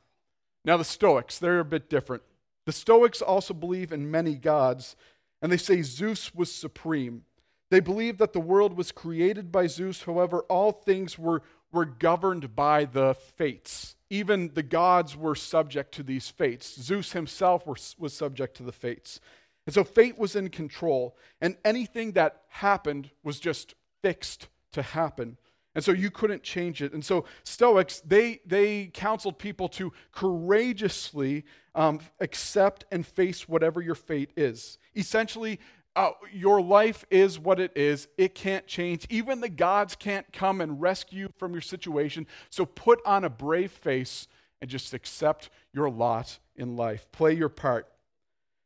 Now, 0.64 0.78
the 0.78 0.86
Stoics, 0.86 1.38
they're 1.40 1.60
a 1.60 1.66
bit 1.66 1.90
different. 1.90 2.24
The 2.66 2.72
Stoics 2.72 3.22
also 3.22 3.54
believe 3.54 3.92
in 3.92 4.10
many 4.10 4.36
gods, 4.36 4.96
and 5.42 5.52
they 5.52 5.58
say 5.58 5.82
Zeus 5.82 6.34
was 6.34 6.54
supreme. 6.54 7.24
They 7.70 7.82
believe 7.82 8.18
that 8.20 8.32
the 8.32 8.40
world 8.40 8.78
was 8.78 8.94
created 8.94 9.52
by 9.52 9.68
Zeus, 9.68 10.04
however, 10.04 10.40
all 10.44 10.72
things 10.72 11.20
were, 11.20 11.42
were 11.74 11.86
governed 11.86 12.56
by 12.56 12.86
the 12.86 13.14
fates 13.14 13.97
even 14.10 14.52
the 14.54 14.64
gods 14.64 15.16
were 15.16 15.36
subject 15.36 15.94
to 15.96 16.04
these 16.04 16.30
fates. 16.30 16.76
Zeus 16.82 17.12
himself 17.12 17.68
was, 17.68 17.96
was 18.00 18.14
subject 18.14 18.58
to 18.58 18.64
the 18.64 18.72
fates. 18.72 19.20
And 19.66 19.74
so 19.74 19.84
fate 19.84 20.18
was 20.18 20.36
in 20.36 20.50
control, 20.50 21.18
and 21.42 21.58
anything 21.66 22.14
that 22.14 22.44
happened 22.48 23.10
was 23.22 23.40
just 23.40 23.76
fixed 24.02 24.48
to 24.72 24.82
happen. 24.82 25.38
And 25.76 25.84
so 25.84 25.92
you 25.92 26.10
couldn't 26.10 26.42
change 26.42 26.82
it. 26.82 26.94
And 26.94 27.06
so 27.06 27.26
Stoics, 27.44 28.00
they, 28.00 28.40
they 28.46 28.88
counseled 28.94 29.38
people 29.38 29.70
to 29.70 29.94
courageously 30.12 31.44
um, 31.76 32.00
accept 32.20 32.86
and 32.92 33.06
face 33.06 33.48
whatever 33.48 33.80
your 33.82 33.94
fate 33.94 34.32
is. 34.36 34.80
Essentially, 34.96 35.60
uh, 35.98 36.12
your 36.32 36.62
life 36.62 37.04
is 37.10 37.40
what 37.40 37.60
it 37.60 37.72
is. 37.76 38.08
It 38.20 38.36
can't 38.36 38.68
change. 38.68 39.08
Even 39.10 39.42
the 39.42 39.50
gods 39.50 39.96
can't 39.96 40.32
come 40.32 40.62
and 40.62 40.80
rescue 40.80 41.22
you 41.22 41.34
from 41.40 41.54
your 41.54 41.62
situation. 41.62 42.28
So 42.52 42.66
put 42.68 43.00
on 43.04 43.24
a 43.24 43.30
brave 43.32 43.72
face 43.72 44.28
and 44.62 44.70
just 44.70 44.94
accept 44.94 45.50
your 45.74 45.90
lot 45.90 46.38
in 46.56 46.76
life. 46.76 47.08
Play 47.12 47.34
your 47.34 47.50
part. 47.50 47.88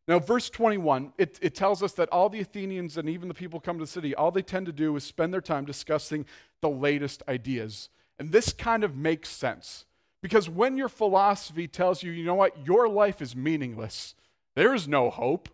Now, 0.10 0.20
verse 0.20 0.50
21, 0.50 1.14
it, 1.18 1.40
it 1.42 1.56
tells 1.56 1.82
us 1.82 1.94
that 1.94 2.10
all 2.10 2.28
the 2.28 2.42
Athenians 2.42 2.98
and 2.98 3.08
even 3.08 3.30
the 3.30 3.34
people 3.34 3.62
come 3.62 3.78
to 3.78 3.86
the 3.86 3.88
city, 3.88 4.14
all 4.14 4.32
they 4.32 4.42
tend 4.42 4.66
to 4.66 4.74
do 4.74 4.94
is 4.98 5.06
spend 5.06 5.34
their 5.34 5.40
time 5.40 5.64
discussing 5.64 6.26
the 6.60 6.70
latest 6.70 7.24
ideas. 7.30 7.88
And 8.20 8.34
this 8.34 8.52
kind 8.52 8.84
of 8.84 8.98
makes 8.98 9.30
sense. 9.30 9.86
Because 10.22 10.50
when 10.50 10.76
your 10.76 10.90
philosophy 10.90 11.68
tells 11.68 12.04
you, 12.04 12.12
you 12.12 12.26
know 12.26 12.36
what, 12.36 12.66
your 12.66 12.90
life 12.90 13.22
is 13.22 13.38
meaningless, 13.38 14.16
there 14.54 14.76
is 14.76 14.86
no 14.86 15.10
hope 15.10 15.48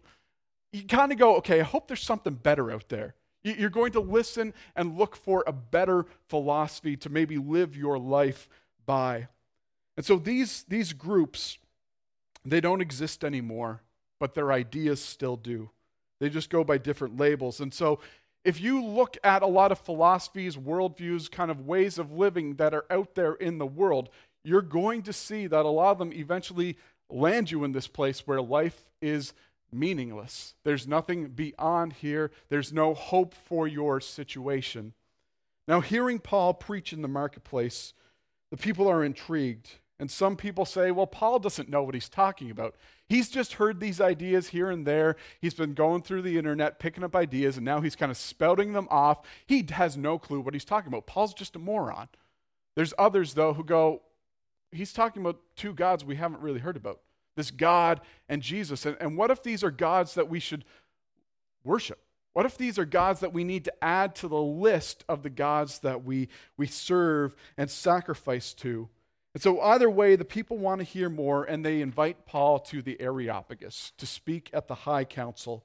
you 0.72 0.84
kind 0.84 1.12
of 1.12 1.18
go, 1.18 1.36
okay, 1.38 1.60
I 1.60 1.64
hope 1.64 1.88
there's 1.88 2.04
something 2.04 2.34
better 2.36 2.72
out 2.72 2.90
there. 2.90 3.16
You're 3.44 3.70
going 3.70 3.94
to 3.94 4.02
listen 4.02 4.54
and 4.76 4.98
look 4.98 5.16
for 5.16 5.44
a 5.48 5.54
better 5.54 6.06
philosophy 6.28 6.98
to 6.98 7.10
maybe 7.10 7.38
live 7.38 7.78
your 7.78 7.98
life 7.98 8.50
by. 8.86 9.28
And 9.96 10.06
so 10.06 10.18
these, 10.18 10.64
these 10.68 10.94
groups, 10.94 11.58
They 12.46 12.62
don't 12.62 12.82
exist 12.82 13.26
anymore, 13.26 13.82
but 14.20 14.34
their 14.34 14.54
ideas 14.54 15.04
still 15.04 15.36
do. 15.36 15.70
They 16.20 16.30
just 16.30 16.50
go 16.50 16.64
by 16.64 16.78
different 16.78 17.18
labels. 17.18 17.60
And 17.60 17.74
so, 17.74 18.00
if 18.46 18.62
you 18.62 18.82
look 18.82 19.18
at 19.24 19.42
a 19.44 19.48
lot 19.48 19.74
of 19.74 19.80
philosophies, 19.80 20.56
worldviews, 20.56 21.30
kind 21.30 21.52
of 21.52 21.68
ways 21.68 22.00
of 22.00 22.14
living 22.14 22.56
that 22.56 22.74
are 22.74 22.86
out 22.90 23.16
there 23.16 23.34
in 23.34 23.58
the 23.58 23.66
world, 23.66 24.10
you're 24.46 24.62
going 24.62 25.02
to 25.04 25.12
see 25.12 25.48
that 25.48 25.66
a 25.66 25.70
lot 25.70 25.92
of 25.92 25.98
them 25.98 26.14
eventually 26.14 26.78
land 27.10 27.52
you 27.52 27.66
in 27.66 27.74
this 27.74 27.88
place 27.88 28.26
where 28.26 28.42
life 28.42 28.86
is 29.02 29.34
meaningless. 29.72 30.56
There's 30.64 30.88
nothing 30.88 31.30
beyond 31.30 31.94
here, 31.94 32.32
there's 32.50 32.74
no 32.74 32.94
hope 32.94 33.34
for 33.34 33.68
your 33.68 34.00
situation. 34.00 34.94
Now, 35.68 35.82
hearing 35.82 36.20
Paul 36.20 36.54
preach 36.54 36.94
in 36.94 37.02
the 37.02 37.08
marketplace, 37.08 37.94
the 38.52 38.58
people 38.58 38.88
are 38.88 39.04
intrigued. 39.04 39.72
And 40.00 40.12
some 40.12 40.36
people 40.36 40.66
say, 40.66 40.92
well, 40.92 41.08
Paul 41.08 41.40
doesn't 41.40 41.70
know 41.70 41.82
what 41.82 41.96
he's 41.96 42.08
talking 42.08 42.52
about. 42.52 42.76
He's 43.10 43.30
just 43.30 43.54
heard 43.54 43.80
these 43.80 44.00
ideas 44.00 44.50
here 44.50 44.70
and 44.70 44.86
there. 44.86 45.16
He's 45.42 45.56
been 45.56 45.74
going 45.74 46.04
through 46.04 46.22
the 46.22 46.38
internet, 46.38 46.78
picking 46.78 47.04
up 47.04 47.16
ideas, 47.16 47.58
and 47.58 47.66
now 47.66 47.82
he's 47.82 47.96
kind 47.96 48.12
of 48.12 48.18
spouting 48.18 48.74
them 48.74 48.88
off. 48.92 49.26
He 49.48 49.66
has 49.72 49.98
no 49.98 50.20
clue 50.20 50.40
what 50.40 50.54
he's 50.54 50.66
talking 50.66 50.90
about. 50.90 51.08
Paul's 51.08 51.34
just 51.34 51.56
a 51.56 51.60
moron. 51.60 52.10
There's 52.76 52.94
others, 53.00 53.34
though, 53.34 53.54
who 53.54 53.64
go, 53.64 54.04
he's 54.72 54.94
talking 54.94 55.24
about 55.24 55.40
two 55.56 55.74
gods 55.74 56.06
we 56.06 56.16
haven't 56.16 56.42
really 56.42 56.60
heard 56.60 56.78
about 56.78 57.00
this 57.38 57.52
God 57.52 58.02
and 58.28 58.42
Jesus. 58.42 58.86
And, 58.86 58.98
and 59.00 59.16
what 59.16 59.32
if 59.32 59.42
these 59.42 59.64
are 59.64 59.72
gods 59.72 60.16
that 60.16 60.28
we 60.28 60.42
should 60.42 60.66
worship? 61.64 62.00
What 62.34 62.46
if 62.46 62.58
these 62.58 62.78
are 62.78 62.86
gods 62.86 63.22
that 63.22 63.34
we 63.34 63.46
need 63.46 63.64
to 63.66 63.84
add 63.84 64.14
to 64.16 64.28
the 64.28 64.42
list 64.42 65.06
of 65.08 65.24
the 65.24 65.30
gods 65.30 65.80
that 65.80 66.04
we, 66.04 66.28
we 66.58 66.68
serve 66.68 67.36
and 67.58 67.72
sacrifice 67.72 68.54
to? 68.56 68.90
And 69.34 69.42
so, 69.42 69.62
either 69.62 69.90
way, 69.90 70.16
the 70.16 70.26
people 70.26 70.58
want 70.58 70.80
to 70.80 70.86
hear 70.86 71.10
more, 71.10 71.44
and 71.44 71.64
they 71.64 71.82
invite 71.82 72.26
Paul 72.26 72.60
to 72.60 72.82
the 72.82 73.00
Areopagus 73.00 73.94
to 73.98 74.06
speak 74.06 74.50
at 74.52 74.68
the 74.68 74.76
high 74.76 75.04
council. 75.04 75.64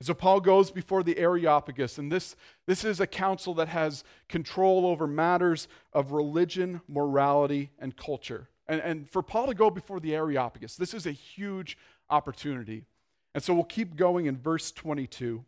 And 0.00 0.06
so, 0.06 0.14
Paul 0.14 0.40
goes 0.40 0.70
before 0.70 1.02
the 1.02 1.18
Areopagus, 1.18 1.98
and 1.98 2.10
this, 2.10 2.36
this 2.66 2.84
is 2.84 3.00
a 3.00 3.06
council 3.06 3.54
that 3.54 3.68
has 3.68 4.02
control 4.28 4.86
over 4.86 5.06
matters 5.06 5.68
of 5.92 6.12
religion, 6.12 6.80
morality, 6.88 7.70
and 7.78 7.96
culture. 7.96 8.48
And, 8.72 8.80
and 8.80 9.10
for 9.10 9.22
Paul 9.22 9.48
to 9.48 9.54
go 9.54 9.68
before 9.68 10.00
the 10.00 10.14
Areopagus, 10.14 10.76
this 10.76 10.94
is 10.94 11.04
a 11.04 11.12
huge 11.12 11.76
opportunity. 12.08 12.86
And 13.34 13.44
so, 13.44 13.52
we'll 13.52 13.64
keep 13.64 13.96
going 13.96 14.24
in 14.24 14.38
verse 14.38 14.72
22. 14.72 15.44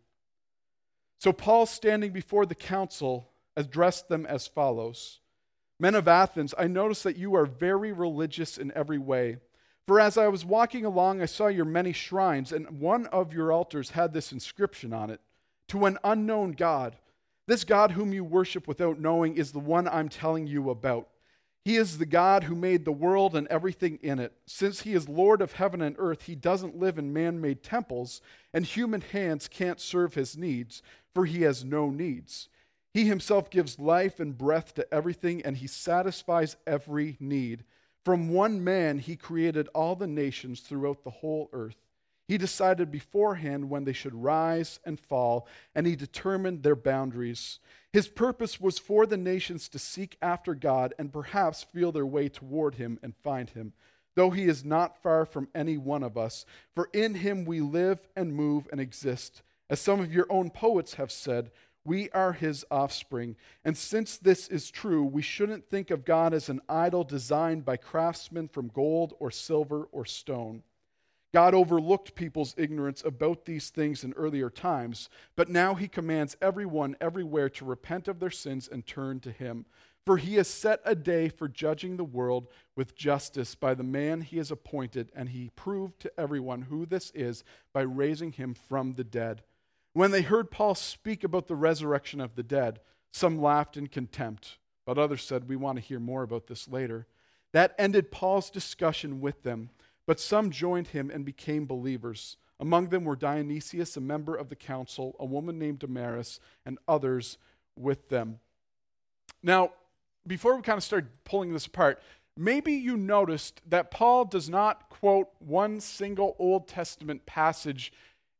So, 1.17 1.33
Paul, 1.33 1.65
standing 1.65 2.13
before 2.13 2.45
the 2.45 2.55
council, 2.55 3.31
addressed 3.57 4.11
them 4.11 4.27
as 4.27 4.47
follows. 4.47 5.21
Men 5.81 5.95
of 5.95 6.07
Athens, 6.07 6.53
I 6.59 6.67
notice 6.67 7.03
that 7.05 7.17
you 7.17 7.35
are 7.35 7.47
very 7.47 7.93
religious 7.93 8.59
in 8.59 8.71
every 8.75 8.99
way. 8.99 9.39
For 9.87 9.99
as 9.99 10.19
I 10.19 10.29
was 10.29 10.45
walking 10.45 10.85
along, 10.85 11.23
I 11.23 11.27
saw 11.27 11.47
your 11.47 11.65
many 11.65 11.95
shrines, 11.95 12.53
and 12.53 12.79
one 12.79 13.07
of 13.07 13.33
your 13.33 13.53
altars 13.53 13.91
had 13.91 14.13
this 14.13 14.33
inscription 14.33 14.93
on 14.93 15.09
it 15.09 15.23
To 15.69 15.87
an 15.87 15.97
unknown 16.05 16.53
God. 16.53 16.97
This 17.47 17.65
God 17.65 17.93
whom 17.93 18.13
you 18.13 18.23
worship 18.23 18.69
without 18.69 19.01
knowing 19.01 19.39
is 19.39 19.53
the 19.53 19.61
one 19.61 19.89
I'm 19.89 20.11
telling 20.11 20.47
you 20.47 20.69
about. 20.69 21.09
He 21.65 21.77
is 21.77 21.97
the 21.97 22.07
God 22.07 22.45
who 22.45 22.55
made 22.55 22.85
the 22.85 22.93
world 22.93 23.35
and 23.35 23.49
everything 23.49 23.99
in 24.03 24.19
it. 24.19 24.35
Since 24.47 24.83
he 24.83 24.93
is 24.93 25.09
Lord 25.09 25.41
of 25.41 25.53
heaven 25.53 25.81
and 25.81 25.97
earth, 25.99 26.25
he 26.25 26.35
doesn't 26.35 26.77
live 26.77 26.99
in 26.99 27.15
man 27.15 27.41
made 27.41 27.63
temples, 27.63 28.21
and 28.53 28.67
human 28.67 29.01
hands 29.01 29.49
can't 29.49 29.81
serve 29.81 30.13
his 30.13 30.37
needs, 30.37 30.83
for 31.15 31.25
he 31.25 31.43
has 31.43 31.65
no 31.65 31.89
needs. 31.89 32.51
He 32.93 33.07
himself 33.07 33.49
gives 33.49 33.79
life 33.79 34.21
and 34.21 34.37
breath 34.37 34.75
to 34.75 34.93
everything, 34.93 35.41
and 35.43 35.57
he 35.57 35.67
satisfies 35.67 36.57
every 36.67 37.17
need. 37.19 37.65
From 38.05 38.29
one 38.29 38.63
man, 38.63 38.99
he 38.99 39.17
created 39.17 39.69
all 39.75 39.97
the 39.97 40.07
nations 40.07 40.61
throughout 40.61 41.03
the 41.03 41.11
whole 41.11 41.49
earth. 41.55 41.84
He 42.27 42.39
decided 42.39 42.91
beforehand 42.91 43.69
when 43.69 43.85
they 43.85 43.93
should 43.93 44.15
rise 44.15 44.81
and 44.85 44.99
fall, 44.99 45.47
and 45.75 45.87
he 45.87 45.95
determined 45.95 46.63
their 46.63 46.77
boundaries. 46.77 47.59
His 47.93 48.09
purpose 48.09 48.61
was 48.61 48.79
for 48.79 49.07
the 49.07 49.17
nations 49.17 49.69
to 49.69 49.79
seek 49.79 50.17
after 50.23 50.55
God 50.55 50.95
and 50.99 51.13
perhaps 51.13 51.63
feel 51.63 51.93
their 51.93 52.07
way 52.07 52.29
toward 52.29 52.77
him 52.77 52.99
and 53.03 53.15
find 53.23 53.51
him, 53.51 53.75
though 54.15 54.31
he 54.31 54.45
is 54.45 54.65
not 54.65 55.03
far 55.03 55.27
from 55.27 55.49
any 55.55 55.77
one 55.77 56.03
of 56.03 56.17
us. 56.17 56.47
For 56.75 56.89
in 56.93 57.15
him 57.15 57.45
we 57.45 57.61
live 57.61 58.01
and 58.17 58.35
move 58.35 58.69
and 58.73 58.81
exist. 58.81 59.43
As 59.69 59.81
some 59.81 60.01
of 60.01 60.13
your 60.13 60.27
own 60.31 60.51
poets 60.51 60.95
have 60.95 61.13
said, 61.13 61.51
we 61.85 62.09
are 62.11 62.33
his 62.33 62.65
offspring. 62.71 63.37
And 63.65 63.77
since 63.77 64.17
this 64.17 64.49
is 64.49 64.71
true, 64.71 65.05
we 65.05 65.21
shouldn't 65.21 65.69
think 65.69 65.91
of 65.91 66.07
God 66.07 66.33
as 66.33 66.49
an 66.49 66.63
idol 66.69 67.05
designed 67.05 67.67
by 67.67 67.77
craftsmen 67.77 68.49
from 68.49 68.69
gold 68.69 69.13
or 69.21 69.31
silver 69.31 69.89
or 69.93 70.07
stone. 70.07 70.63
God 71.35 71.53
overlooked 71.53 72.15
people's 72.15 72.55
ignorance 72.57 73.03
about 73.05 73.45
these 73.45 73.69
things 73.71 74.05
in 74.05 74.13
earlier 74.13 74.49
times, 74.49 75.09
but 75.35 75.49
now 75.49 75.75
he 75.75 75.89
commands 75.89 76.37
everyone 76.41 76.95
everywhere 77.01 77.49
to 77.51 77.65
repent 77.65 78.07
of 78.07 78.21
their 78.21 78.31
sins 78.31 78.69
and 78.71 78.87
turn 78.87 79.19
to 79.19 79.33
him. 79.33 79.67
For 80.07 80.17
he 80.17 80.37
has 80.37 80.47
set 80.47 80.81
a 80.85 80.95
day 80.95 81.29
for 81.29 81.49
judging 81.49 81.97
the 81.97 82.05
world 82.05 82.47
with 82.77 82.95
justice 82.95 83.57
by 83.57 83.75
the 83.75 83.83
man 83.83 84.21
he 84.21 84.37
has 84.37 84.53
appointed, 84.53 85.11
and 85.13 85.31
he 85.31 85.51
proved 85.57 85.99
to 86.03 86.13
everyone 86.17 86.63
who 86.63 86.87
this 86.87 87.11
is 87.17 87.43
by 87.73 87.83
raising 87.83 88.31
him 88.31 88.55
from 88.55 88.93
the 88.93 89.03
dead. 89.03 89.43
When 89.93 90.13
they 90.13 90.23
heard 90.23 90.53
Paul 90.53 90.77
speak 90.77 91.25
about 91.25 91.49
the 91.49 91.57
resurrection 91.57 92.21
of 92.21 92.37
the 92.37 92.45
dead, 92.45 92.79
some 93.13 93.43
laughed 93.43 93.77
in 93.77 93.89
contempt, 93.89 94.59
but 94.87 94.99
others 94.99 95.25
said, 95.25 95.49
We 95.49 95.57
want 95.57 95.79
to 95.79 95.85
hear 95.85 95.99
more 95.99 96.23
about 96.23 96.47
this 96.47 96.69
later. 96.69 97.09
That 97.53 97.75
ended 97.77 98.13
Paul's 98.13 98.51
discussion 98.51 99.21
with 99.21 99.43
them, 99.43 99.71
but 100.07 100.21
some 100.21 100.51
joined 100.51 100.89
him 100.89 101.11
and 101.11 101.25
became 101.25 101.67
believers. 101.67 102.37
Among 102.61 102.89
them 102.89 103.05
were 103.05 103.17
Dionysius, 103.17 103.97
a 103.97 104.01
member 104.01 104.37
of 104.37 104.49
the 104.49 104.57
council, 104.57 105.17
a 105.19 105.25
woman 105.25 105.59
named 105.59 105.81
Damaris, 105.81 106.41
and 106.65 106.79
others 106.87 107.39
with 107.77 108.09
them. 108.09 108.39
Now, 109.43 109.71
before 110.27 110.57
we 110.57 110.63
kind 110.63 110.79
of 110.79 110.85
start 110.85 111.07
pulling 111.25 111.53
this 111.53 111.67
apart, 111.67 112.01
maybe 112.37 112.73
you 112.73 112.97
noticed 112.97 113.61
that 113.69 113.91
Paul 113.91 114.25
does 114.25 114.49
not 114.49 114.89
quote 114.89 115.29
one 115.39 115.81
single 115.81 116.37
Old 116.39 116.69
Testament 116.69 117.27
passage 117.27 117.93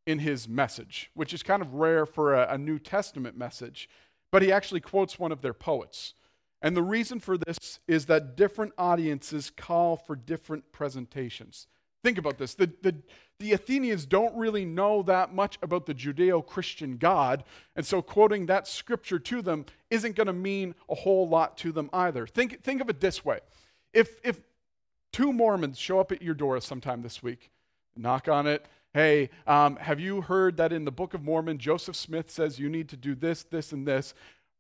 in 0.07 0.19
his 0.19 0.49
message, 0.49 1.11
which 1.15 1.33
is 1.33 1.43
kind 1.43 1.63
of 1.63 1.75
rare 1.75 2.07
for 2.07 2.35
a, 2.35 2.55
a, 2.55 2.59
New 2.59 2.79
Testament 2.79 3.37
message. 3.37 3.89
But 4.31 4.43
he 4.43 4.53
actually 4.53 4.81
quotes 4.81 5.19
one 5.19 5.33
of 5.33 5.41
their 5.41 5.55
poets. 5.55 6.15
And 6.65 6.75
the 6.75 6.83
reason 6.83 7.21
for 7.21 7.37
this 7.37 7.79
is 7.87 8.07
that 8.07 8.37
different 8.37 8.73
audiences 8.79 9.53
call 9.55 9.99
for 9.99 10.17
different 10.17 10.73
presentations. 10.73 11.67
Think 12.03 12.17
about 12.17 12.39
this. 12.39 12.55
The, 12.55 12.73
the, 12.81 12.95
the 13.39 13.53
Athenians 13.53 14.07
don't 14.07 14.35
really 14.35 14.65
know 14.65 15.03
that 15.03 15.35
much 15.35 15.59
about 15.61 15.85
the 15.85 15.95
Judeo 15.95 16.45
Christian 16.45 16.97
God, 16.97 17.45
and 17.77 17.85
so 17.85 18.01
quoting 18.01 18.47
that 18.47 18.67
scripture 18.67 19.19
to 19.19 19.43
them 19.43 19.67
isn't 19.91 20.17
going 20.17 20.27
to 20.27 20.33
mean 20.33 20.75
a 20.89 20.95
whole 20.95 21.29
lot 21.29 21.59
to 21.59 21.71
them 21.71 21.91
either. 21.93 22.27
Think, 22.27 22.63
think 22.63 22.81
of 22.81 22.89
it 22.89 22.99
this 22.99 23.27
way 23.27 23.41
if, 23.93 24.19
if 24.25 24.41
two 25.13 25.35
Mormons 25.35 25.79
show 25.79 26.01
up 26.01 26.13
at 26.13 26.23
your 26.23 26.35
door 26.35 26.59
sometime 26.63 27.03
this 27.03 27.23
week, 27.23 27.51
knock 27.95 28.27
on 28.27 28.47
it, 28.47 28.65
hey, 28.95 29.29
um, 29.47 29.77
have 29.77 30.01
you 30.01 30.23
heard 30.23 30.57
that 30.57 30.73
in 30.73 30.87
the 30.87 30.93
Book 30.93 31.13
of 31.13 31.23
Mormon, 31.23 31.59
Joseph 31.59 31.95
Smith 31.95 32.31
says 32.31 32.59
you 32.59 32.71
need 32.71 32.89
to 32.89 32.97
do 32.97 33.15
this, 33.15 33.43
this, 33.43 33.73
and 33.73 33.87
this? 33.87 34.15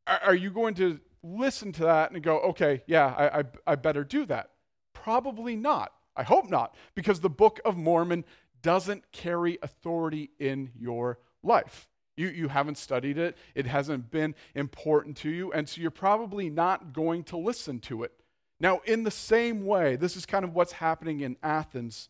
Are, 0.07 0.21
are 0.27 0.35
you 0.35 0.51
going 0.51 0.75
to 0.75 1.01
listen 1.25 1.73
to 1.73 1.85
that 1.85 2.13
and 2.13 2.23
go, 2.23 2.39
okay, 2.41 2.83
yeah, 2.87 3.15
I, 3.17 3.41
I, 3.41 3.45
I 3.67 3.75
better 3.77 4.05
do 4.05 4.27
that? 4.27 4.51
Probably 4.93 5.57
not. 5.57 5.93
I 6.17 6.23
hope 6.23 6.49
not, 6.49 6.77
because 6.95 7.21
the 7.21 7.31
Book 7.31 7.59
of 7.65 7.77
Mormon 7.77 8.25
doesn't 8.63 9.11
carry 9.11 9.59
authority 9.63 10.31
in 10.39 10.71
your 10.79 11.19
life. 11.43 11.89
You, 12.17 12.29
you 12.29 12.49
haven't 12.49 12.79
studied 12.79 13.19
it, 13.19 13.37
it 13.57 13.67
hasn't 13.67 14.11
been 14.11 14.37
important 14.55 15.17
to 15.19 15.31
you, 15.31 15.51
and 15.53 15.69
so 15.69 15.81
you're 15.81 15.91
probably 15.91 16.49
not 16.51 16.93
going 16.93 17.25
to 17.25 17.37
listen 17.37 17.81
to 17.81 18.05
it. 18.05 18.13
Now, 18.61 18.81
in 18.85 19.03
the 19.03 19.11
same 19.11 19.67
way, 19.67 19.97
this 19.97 20.17
is 20.17 20.25
kind 20.25 20.45
of 20.45 20.55
what's 20.55 20.73
happening 20.73 21.21
in 21.21 21.37
Athens 21.43 22.09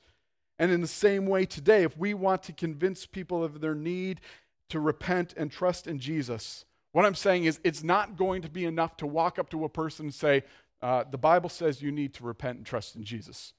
and 0.58 0.70
in 0.70 0.80
the 0.80 0.86
same 0.86 1.26
way, 1.26 1.46
today, 1.46 1.82
if 1.82 1.96
we 1.98 2.14
want 2.14 2.42
to 2.44 2.52
convince 2.52 3.06
people 3.06 3.42
of 3.42 3.60
their 3.60 3.74
need 3.74 4.20
to 4.68 4.78
repent 4.78 5.34
and 5.36 5.50
trust 5.50 5.86
in 5.86 5.98
Jesus, 5.98 6.64
what 6.94 7.04
I'm 7.04 7.16
saying 7.16 7.44
is 7.44 7.58
it's 7.64 7.82
not 7.82 8.16
going 8.16 8.42
to 8.42 8.48
be 8.48 8.64
enough 8.64 8.96
to 8.98 9.06
walk 9.06 9.40
up 9.40 9.50
to 9.50 9.64
a 9.64 9.68
person 9.68 10.06
and 10.06 10.14
say, 10.14 10.44
uh, 10.80 11.02
The 11.10 11.18
Bible 11.18 11.48
says 11.50 11.82
you 11.82 11.90
need 11.90 12.14
to 12.14 12.24
repent 12.24 12.58
and 12.58 12.64
trust 12.64 12.94
in 12.94 13.02
Jesus. 13.02 13.52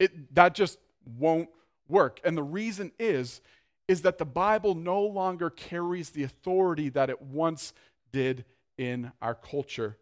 It, 0.00 0.34
that 0.34 0.56
just 0.56 0.80
won't 1.16 1.48
work. 1.86 2.18
And 2.24 2.36
the 2.36 2.42
reason 2.42 2.90
is, 2.98 3.40
is 3.86 4.02
that 4.02 4.18
the 4.18 4.24
Bible 4.24 4.74
no 4.74 5.00
longer 5.00 5.48
carries 5.48 6.10
the 6.10 6.24
authority 6.24 6.88
that 6.88 7.08
it 7.08 7.22
once 7.22 7.72
did 8.10 8.44
in 8.76 9.12
our 9.22 9.36
culture. 9.36 9.96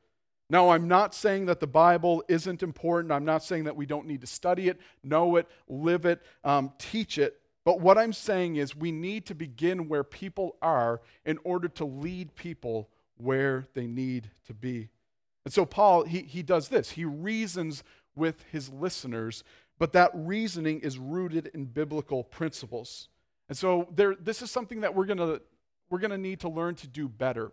Now, 0.49 0.71
I'm 0.71 0.89
not 0.89 1.15
saying 1.15 1.47
that 1.47 1.61
the 1.61 1.67
Bible 1.67 2.25
isn't 2.29 2.63
important. 2.63 3.13
I'm 3.13 3.27
not 3.27 3.45
saying 3.45 3.65
that 3.65 3.77
we 3.77 3.85
don't 3.85 4.07
need 4.07 4.23
to 4.23 4.27
study 4.27 4.69
it, 4.69 4.81
know 5.05 5.37
it, 5.37 5.47
live 5.69 6.07
it, 6.07 6.23
um, 6.45 6.73
teach 6.79 7.19
it. 7.19 7.40
But 7.71 7.81
what 7.81 7.99
I'm 7.99 8.13
saying 8.13 8.57
is 8.57 8.75
we 8.75 8.91
need 8.91 9.27
to 9.27 9.35
begin 9.37 9.89
where 9.89 10.03
people 10.03 10.57
are 10.61 11.01
in 11.25 11.39
order 11.45 11.69
to 11.69 11.85
lead 11.85 12.35
people 12.35 12.89
where 13.17 13.69
they 13.75 13.87
need 13.87 14.29
to 14.49 14.55
be. 14.55 14.89
And 15.45 15.55
so, 15.55 15.65
Paul, 15.65 16.03
he, 16.03 16.23
he 16.23 16.43
does 16.43 16.67
this. 16.67 16.91
He 16.91 17.05
reasons 17.05 17.85
with 18.17 18.45
his 18.51 18.71
listeners 18.71 19.45
but 19.81 19.95
that 19.95 20.11
reasoning 20.13 20.81
is 20.81 20.99
rooted 20.99 21.51
in 21.55 21.65
biblical 21.65 22.23
principles. 22.23 23.09
And 23.49 23.57
so 23.57 23.89
there, 23.91 24.15
this 24.15 24.43
is 24.43 24.51
something 24.51 24.83
that 24.83 24.95
we're 24.95 25.07
going 25.07 25.41
we're 25.89 25.99
going 25.99 26.11
to 26.11 26.19
need 26.19 26.41
to 26.41 26.49
learn 26.49 26.75
to 26.77 26.87
do 26.87 27.09
better 27.09 27.51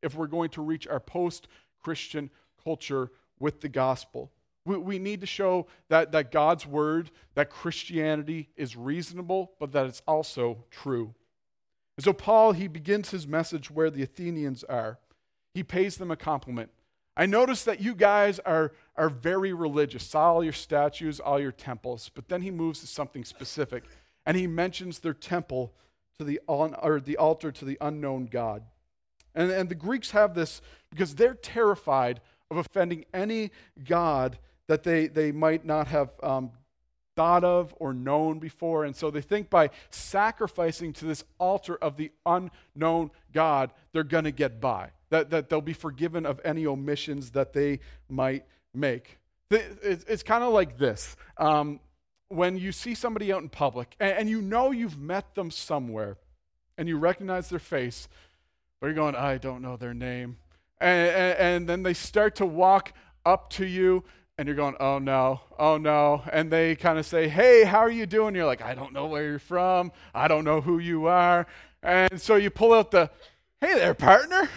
if 0.00 0.14
we're 0.14 0.28
going 0.28 0.50
to 0.50 0.62
reach 0.62 0.86
our 0.86 1.00
post 1.00 1.48
Christian 1.82 2.30
culture 2.62 3.10
with 3.40 3.60
the 3.60 3.68
gospel. 3.68 4.30
We, 4.66 4.76
we 4.76 4.98
need 4.98 5.22
to 5.22 5.26
show 5.26 5.68
that, 5.88 6.12
that 6.12 6.30
God's 6.30 6.66
word, 6.66 7.10
that 7.34 7.48
Christianity 7.48 8.50
is 8.56 8.76
reasonable, 8.76 9.52
but 9.58 9.72
that 9.72 9.86
it's 9.86 10.02
also 10.06 10.64
true. 10.70 11.14
And 11.96 12.04
so, 12.04 12.12
Paul, 12.12 12.52
he 12.52 12.68
begins 12.68 13.10
his 13.10 13.26
message 13.26 13.70
where 13.70 13.88
the 13.88 14.02
Athenians 14.02 14.64
are. 14.64 14.98
He 15.54 15.62
pays 15.62 15.96
them 15.96 16.10
a 16.10 16.16
compliment. 16.16 16.70
I 17.16 17.24
notice 17.24 17.64
that 17.64 17.80
you 17.80 17.94
guys 17.94 18.38
are, 18.40 18.72
are 18.96 19.08
very 19.08 19.54
religious, 19.54 20.14
all 20.14 20.44
your 20.44 20.52
statues, 20.52 21.18
all 21.18 21.40
your 21.40 21.52
temples, 21.52 22.10
but 22.14 22.28
then 22.28 22.42
he 22.42 22.50
moves 22.50 22.80
to 22.80 22.86
something 22.86 23.24
specific, 23.24 23.84
and 24.26 24.36
he 24.36 24.46
mentions 24.46 24.98
their 24.98 25.14
temple 25.14 25.72
to 26.18 26.24
the, 26.24 26.40
or 26.46 27.00
the 27.00 27.16
altar 27.16 27.50
to 27.52 27.64
the 27.64 27.78
unknown 27.80 28.26
God. 28.26 28.64
And, 29.34 29.50
and 29.50 29.68
the 29.68 29.74
Greeks 29.74 30.10
have 30.10 30.34
this 30.34 30.60
because 30.90 31.14
they're 31.14 31.34
terrified 31.34 32.20
of 32.50 32.58
offending 32.58 33.04
any 33.14 33.50
God 33.84 34.38
that 34.68 34.82
they, 34.82 35.06
they 35.06 35.32
might 35.32 35.64
not 35.64 35.86
have 35.88 36.10
um, 36.22 36.50
thought 37.16 37.44
of 37.44 37.74
or 37.78 37.92
known 37.92 38.38
before. 38.38 38.84
And 38.84 38.94
so 38.94 39.10
they 39.10 39.20
think 39.20 39.50
by 39.50 39.70
sacrificing 39.90 40.92
to 40.94 41.06
this 41.06 41.24
altar 41.38 41.76
of 41.76 41.96
the 41.96 42.12
unknown 42.26 43.10
God, 43.32 43.72
they're 43.92 44.04
going 44.04 44.24
to 44.24 44.30
get 44.30 44.60
by, 44.60 44.90
that, 45.10 45.30
that 45.30 45.48
they'll 45.48 45.60
be 45.60 45.72
forgiven 45.72 46.26
of 46.26 46.40
any 46.44 46.66
omissions 46.66 47.30
that 47.30 47.52
they 47.52 47.80
might 48.08 48.44
make. 48.74 49.18
It's, 49.50 50.22
kind 50.22 50.44
of 50.44 50.52
like 50.52 50.76
this. 50.76 51.16
Um, 51.38 51.80
when 52.28 52.58
you 52.58 52.72
see 52.72 52.94
somebody 52.94 53.32
out 53.32 53.42
in 53.42 53.48
public 53.48 53.94
and, 54.00 54.18
and 54.18 54.30
you 54.30 54.42
know 54.42 54.72
you've 54.72 54.98
met 54.98 55.34
them 55.36 55.50
somewhere 55.50 56.16
and 56.76 56.88
you 56.88 56.98
recognize 56.98 57.48
their 57.48 57.60
face, 57.60 58.08
but 58.80 58.88
you're 58.88 58.94
going, 58.94 59.14
I 59.14 59.38
don't 59.38 59.62
know 59.62 59.76
their 59.76 59.94
name. 59.94 60.36
And, 60.80 61.10
and, 61.10 61.38
and, 61.38 61.68
then 61.68 61.82
they 61.82 61.94
start 61.94 62.34
to 62.36 62.46
walk 62.46 62.92
up 63.24 63.48
to 63.50 63.64
you, 63.64 64.04
and 64.38 64.46
you're 64.46 64.56
going, 64.56 64.74
oh 64.80 64.98
no, 64.98 65.40
oh 65.58 65.78
no. 65.78 66.22
And 66.30 66.50
they 66.50 66.76
kind 66.76 66.98
of 66.98 67.06
say, 67.06 67.26
hey, 67.26 67.64
how 67.64 67.78
are 67.78 67.90
you 67.90 68.04
doing? 68.04 68.34
You're 68.34 68.44
like, 68.44 68.60
I 68.60 68.74
don't 68.74 68.92
know 68.92 69.06
where 69.06 69.24
you're 69.24 69.38
from. 69.38 69.92
I 70.14 70.28
don't 70.28 70.44
know 70.44 70.60
who 70.60 70.78
you 70.78 71.06
are. 71.06 71.46
And 71.82 72.20
so 72.20 72.36
you 72.36 72.50
pull 72.50 72.74
out 72.74 72.90
the, 72.90 73.10
hey 73.60 73.74
there, 73.74 73.94
partner. 73.94 74.50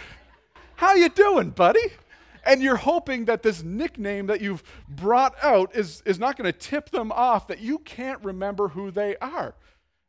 How 0.76 0.96
you 0.96 1.08
doing, 1.08 1.52
buddy? 1.52 1.94
And 2.46 2.62
you're 2.62 2.78
hoping 2.78 3.26
that 3.26 3.42
this 3.42 3.64
nickname 3.64 4.28
that 4.28 4.42
you've 4.42 4.64
brought 4.90 5.36
out 5.42 5.74
is, 5.76 6.02
is 6.06 6.20
not 6.20 6.38
going 6.38 6.52
to 6.52 6.58
tip 6.58 6.90
them 6.90 7.12
off 7.14 7.48
that 7.48 7.60
you 7.60 7.80
can't 7.80 8.22
remember 8.24 8.70
who 8.70 8.92
they 8.92 9.16
are. 9.18 9.56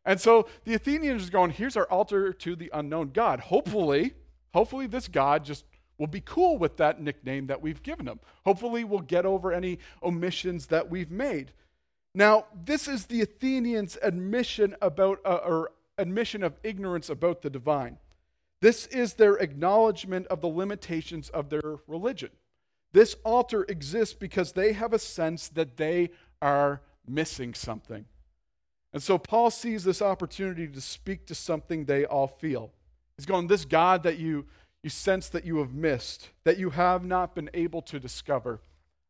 And 0.04 0.20
so 0.20 0.48
the 0.64 0.74
Athenians 0.74 1.28
are 1.28 1.30
going, 1.30 1.50
here's 1.50 1.76
our 1.76 1.88
altar 1.90 2.32
to 2.32 2.56
the 2.56 2.70
unknown 2.72 3.10
God. 3.12 3.38
Hopefully, 3.38 4.14
hopefully 4.52 4.86
this 4.88 5.06
God 5.06 5.44
just 5.44 5.64
will 6.00 6.06
be 6.06 6.22
cool 6.22 6.56
with 6.56 6.78
that 6.78 6.98
nickname 7.00 7.46
that 7.48 7.60
we've 7.60 7.82
given 7.82 8.08
him. 8.08 8.18
Hopefully 8.46 8.84
we'll 8.84 9.00
get 9.00 9.26
over 9.26 9.52
any 9.52 9.78
omissions 10.02 10.66
that 10.68 10.90
we've 10.90 11.10
made. 11.10 11.52
Now, 12.14 12.46
this 12.64 12.88
is 12.88 13.04
the 13.04 13.20
Athenians' 13.20 13.98
admission 14.02 14.74
about 14.80 15.20
uh, 15.26 15.40
or 15.44 15.72
admission 15.98 16.42
of 16.42 16.58
ignorance 16.64 17.10
about 17.10 17.42
the 17.42 17.50
divine. 17.50 17.98
This 18.62 18.86
is 18.86 19.14
their 19.14 19.36
acknowledgement 19.36 20.26
of 20.28 20.40
the 20.40 20.48
limitations 20.48 21.28
of 21.28 21.50
their 21.50 21.76
religion. 21.86 22.30
This 22.92 23.14
altar 23.22 23.64
exists 23.68 24.14
because 24.14 24.52
they 24.52 24.72
have 24.72 24.94
a 24.94 24.98
sense 24.98 25.48
that 25.48 25.76
they 25.76 26.10
are 26.40 26.80
missing 27.06 27.52
something. 27.52 28.06
And 28.94 29.02
so 29.02 29.18
Paul 29.18 29.50
sees 29.50 29.84
this 29.84 30.00
opportunity 30.00 30.66
to 30.66 30.80
speak 30.80 31.26
to 31.26 31.34
something 31.34 31.84
they 31.84 32.06
all 32.06 32.26
feel. 32.26 32.72
He's 33.18 33.26
going, 33.26 33.48
This 33.48 33.66
God 33.66 34.02
that 34.04 34.18
you, 34.18 34.46
you 34.82 34.90
sense 34.90 35.28
that 35.28 35.44
you 35.44 35.58
have 35.58 35.74
missed, 35.74 36.30
that 36.44 36.58
you 36.58 36.70
have 36.70 37.04
not 37.04 37.34
been 37.34 37.50
able 37.52 37.82
to 37.82 38.00
discover, 38.00 38.60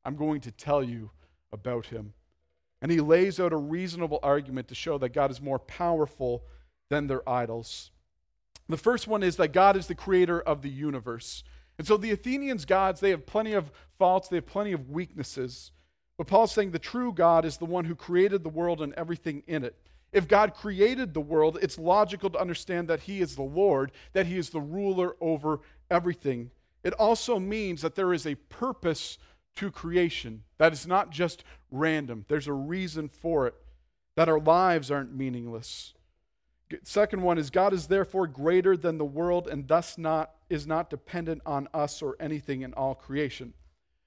I'm 0.04 0.16
going 0.16 0.40
to 0.42 0.50
tell 0.50 0.82
you 0.82 1.10
about 1.52 1.86
him. 1.86 2.14
And 2.82 2.90
he 2.90 3.00
lays 3.00 3.38
out 3.38 3.52
a 3.52 3.56
reasonable 3.56 4.18
argument 4.22 4.68
to 4.68 4.74
show 4.74 4.98
that 4.98 5.10
God 5.10 5.30
is 5.30 5.40
more 5.40 5.58
powerful 5.58 6.42
than 6.88 7.06
their 7.06 7.28
idols. 7.28 7.90
The 8.68 8.76
first 8.76 9.06
one 9.06 9.22
is 9.22 9.36
that 9.36 9.52
God 9.52 9.76
is 9.76 9.86
the 9.86 9.94
creator 9.94 10.40
of 10.40 10.62
the 10.62 10.70
universe. 10.70 11.44
And 11.78 11.86
so 11.86 11.96
the 11.96 12.10
Athenians' 12.10 12.64
gods, 12.64 13.00
they 13.00 13.10
have 13.10 13.26
plenty 13.26 13.52
of 13.52 13.70
faults, 13.98 14.28
they 14.28 14.36
have 14.36 14.46
plenty 14.46 14.72
of 14.72 14.90
weaknesses. 14.90 15.72
But 16.16 16.26
Paul's 16.26 16.52
saying 16.52 16.70
the 16.70 16.78
true 16.78 17.12
God 17.12 17.44
is 17.44 17.56
the 17.56 17.64
one 17.64 17.84
who 17.84 17.94
created 17.94 18.42
the 18.42 18.48
world 18.48 18.82
and 18.82 18.92
everything 18.94 19.42
in 19.46 19.64
it. 19.64 19.76
If 20.12 20.26
God 20.26 20.54
created 20.54 21.14
the 21.14 21.20
world, 21.20 21.58
it's 21.62 21.78
logical 21.78 22.30
to 22.30 22.40
understand 22.40 22.88
that 22.88 23.00
He 23.00 23.20
is 23.20 23.36
the 23.36 23.42
Lord, 23.42 23.92
that 24.12 24.26
He 24.26 24.38
is 24.38 24.50
the 24.50 24.60
ruler 24.60 25.16
over 25.20 25.60
everything. 25.90 26.50
It 26.82 26.94
also 26.94 27.38
means 27.38 27.82
that 27.82 27.94
there 27.94 28.12
is 28.12 28.26
a 28.26 28.34
purpose 28.34 29.18
to 29.56 29.70
creation, 29.70 30.42
that 30.58 30.72
is 30.72 30.86
not 30.86 31.10
just 31.10 31.44
random. 31.70 32.24
There's 32.28 32.46
a 32.46 32.52
reason 32.52 33.08
for 33.08 33.46
it, 33.46 33.54
that 34.16 34.28
our 34.28 34.40
lives 34.40 34.90
aren't 34.90 35.14
meaningless. 35.14 35.92
Second 36.84 37.22
one 37.22 37.36
is 37.36 37.50
God 37.50 37.72
is 37.72 37.88
therefore 37.88 38.26
greater 38.26 38.76
than 38.76 38.96
the 38.96 39.04
world 39.04 39.48
and 39.48 39.66
thus 39.66 39.98
not 39.98 40.34
is 40.48 40.66
not 40.66 40.90
dependent 40.90 41.42
on 41.44 41.68
us 41.74 42.00
or 42.00 42.16
anything 42.20 42.62
in 42.62 42.72
all 42.74 42.94
creation. 42.94 43.52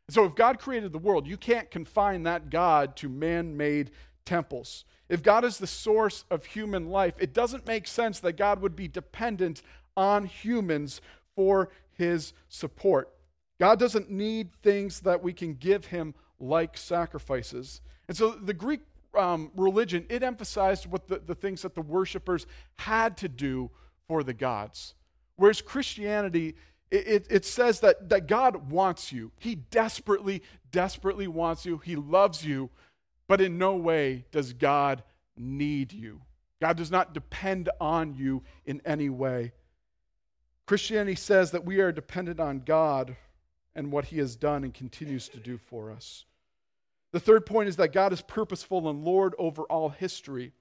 So, 0.09 0.25
if 0.25 0.35
God 0.35 0.59
created 0.59 0.91
the 0.91 0.97
world, 0.97 1.27
you 1.27 1.37
can't 1.37 1.71
confine 1.71 2.23
that 2.23 2.49
God 2.49 2.95
to 2.97 3.09
man 3.09 3.55
made 3.55 3.91
temples. 4.25 4.85
If 5.09 5.21
God 5.21 5.43
is 5.43 5.57
the 5.57 5.67
source 5.67 6.25
of 6.31 6.45
human 6.45 6.89
life, 6.89 7.13
it 7.19 7.33
doesn't 7.33 7.67
make 7.67 7.87
sense 7.87 8.19
that 8.21 8.33
God 8.33 8.61
would 8.61 8.75
be 8.75 8.87
dependent 8.87 9.61
on 9.95 10.25
humans 10.25 11.01
for 11.35 11.69
his 11.93 12.33
support. 12.49 13.13
God 13.59 13.79
doesn't 13.79 14.09
need 14.09 14.53
things 14.61 15.01
that 15.01 15.21
we 15.21 15.33
can 15.33 15.53
give 15.53 15.85
him 15.85 16.15
like 16.39 16.77
sacrifices. 16.77 17.81
And 18.07 18.17
so 18.17 18.31
the 18.31 18.53
Greek 18.53 18.81
um, 19.17 19.51
religion, 19.55 20.05
it 20.09 20.23
emphasized 20.23 20.87
what 20.87 21.07
the, 21.07 21.19
the 21.19 21.35
things 21.35 21.61
that 21.61 21.75
the 21.75 21.81
worshipers 21.81 22.47
had 22.77 23.17
to 23.17 23.29
do 23.29 23.69
for 24.07 24.23
the 24.23 24.33
gods. 24.33 24.95
Whereas 25.35 25.61
Christianity, 25.61 26.55
it, 26.91 27.25
it, 27.29 27.45
says 27.45 27.79
that, 27.79 28.09
that 28.09 28.27
God 28.27 28.69
wants 28.69 29.11
you. 29.11 29.31
He 29.39 29.55
desperately, 29.55 30.43
desperately 30.71 31.27
wants 31.27 31.65
you. 31.65 31.79
He 31.79 31.95
loves 31.95 32.45
you, 32.45 32.69
but 33.33 33.41
in 33.41 33.57
no 33.57 33.75
way 33.75 34.25
does 34.31 34.53
God 34.53 35.01
need 35.35 35.91
you. 35.91 36.21
God 36.61 36.77
does 36.77 36.91
not 36.91 37.15
depend 37.15 37.67
on 37.81 38.13
you 38.13 38.43
in 38.63 38.79
any 38.85 39.09
way. 39.09 39.53
Christianity 40.67 41.15
says 41.15 41.49
that 41.49 41.65
we 41.65 41.79
are 41.79 41.91
dependent 41.91 42.39
on 42.39 42.59
God 42.59 43.15
and 43.73 43.91
what 43.91 44.05
He 44.05 44.19
has 44.19 44.35
done 44.35 44.63
and 44.63 44.71
continues 44.71 45.29
to 45.29 45.39
do 45.39 45.57
for 45.57 45.89
us. 45.89 46.25
The 47.11 47.19
third 47.19 47.47
point 47.47 47.69
is 47.69 47.75
that 47.77 47.91
God 47.91 48.13
is 48.13 48.21
purposeful 48.21 48.87
and 48.87 49.03
Lord 49.03 49.33
over 49.39 49.63
all 49.63 49.89
history. 49.89 50.51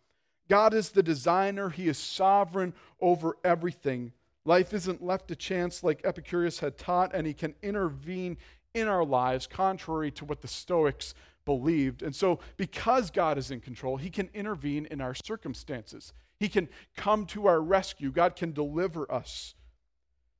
God 0.49 0.73
is 0.73 0.93
the 0.93 1.03
designer, 1.03 1.69
He 1.69 1.89
is 1.89 1.99
sovereign 1.99 2.73
over 3.03 3.37
everything. 3.45 4.13
Life 4.47 4.73
isn't 4.73 5.05
left 5.05 5.29
to 5.29 5.37
chance 5.37 5.85
like 5.85 6.01
Epicurus 6.05 6.61
had 6.61 6.79
taught, 6.79 7.15
and 7.15 7.27
he 7.27 7.35
can 7.35 7.55
intervene 7.61 8.39
in 8.73 8.89
our 8.89 9.05
lives 9.05 9.47
contrary 9.47 10.11
to 10.13 10.25
what 10.25 10.41
the 10.41 10.49
Stoics 10.49 11.15
believed. 11.44 12.02
And 12.02 12.14
so, 12.14 12.40
because 12.57 13.11
God 13.11 13.38
is 13.38 13.50
in 13.50 13.61
control, 13.61 13.96
he 13.96 14.11
can 14.11 14.28
intervene 14.35 14.87
in 14.90 15.00
our 15.00 15.14
circumstances. 15.14 16.12
He 16.38 16.48
can 16.48 16.68
come 16.96 17.26
to 17.26 17.46
our 17.46 17.61
rescue. 17.61 18.11
God 18.11 18.37
can 18.37 18.52
deliver 18.52 19.11
us. 19.11 19.55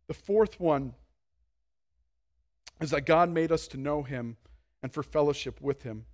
The 0.09 0.15
fourth 0.15 0.59
one 0.61 0.95
is 2.81 2.91
that 2.91 3.07
God 3.07 3.31
made 3.31 3.53
us 3.53 3.69
to 3.69 3.77
know 3.77 4.03
him 4.03 4.37
and 4.83 4.93
for 4.93 5.03
fellowship 5.03 5.61
with 5.61 5.83
him. 5.83 6.05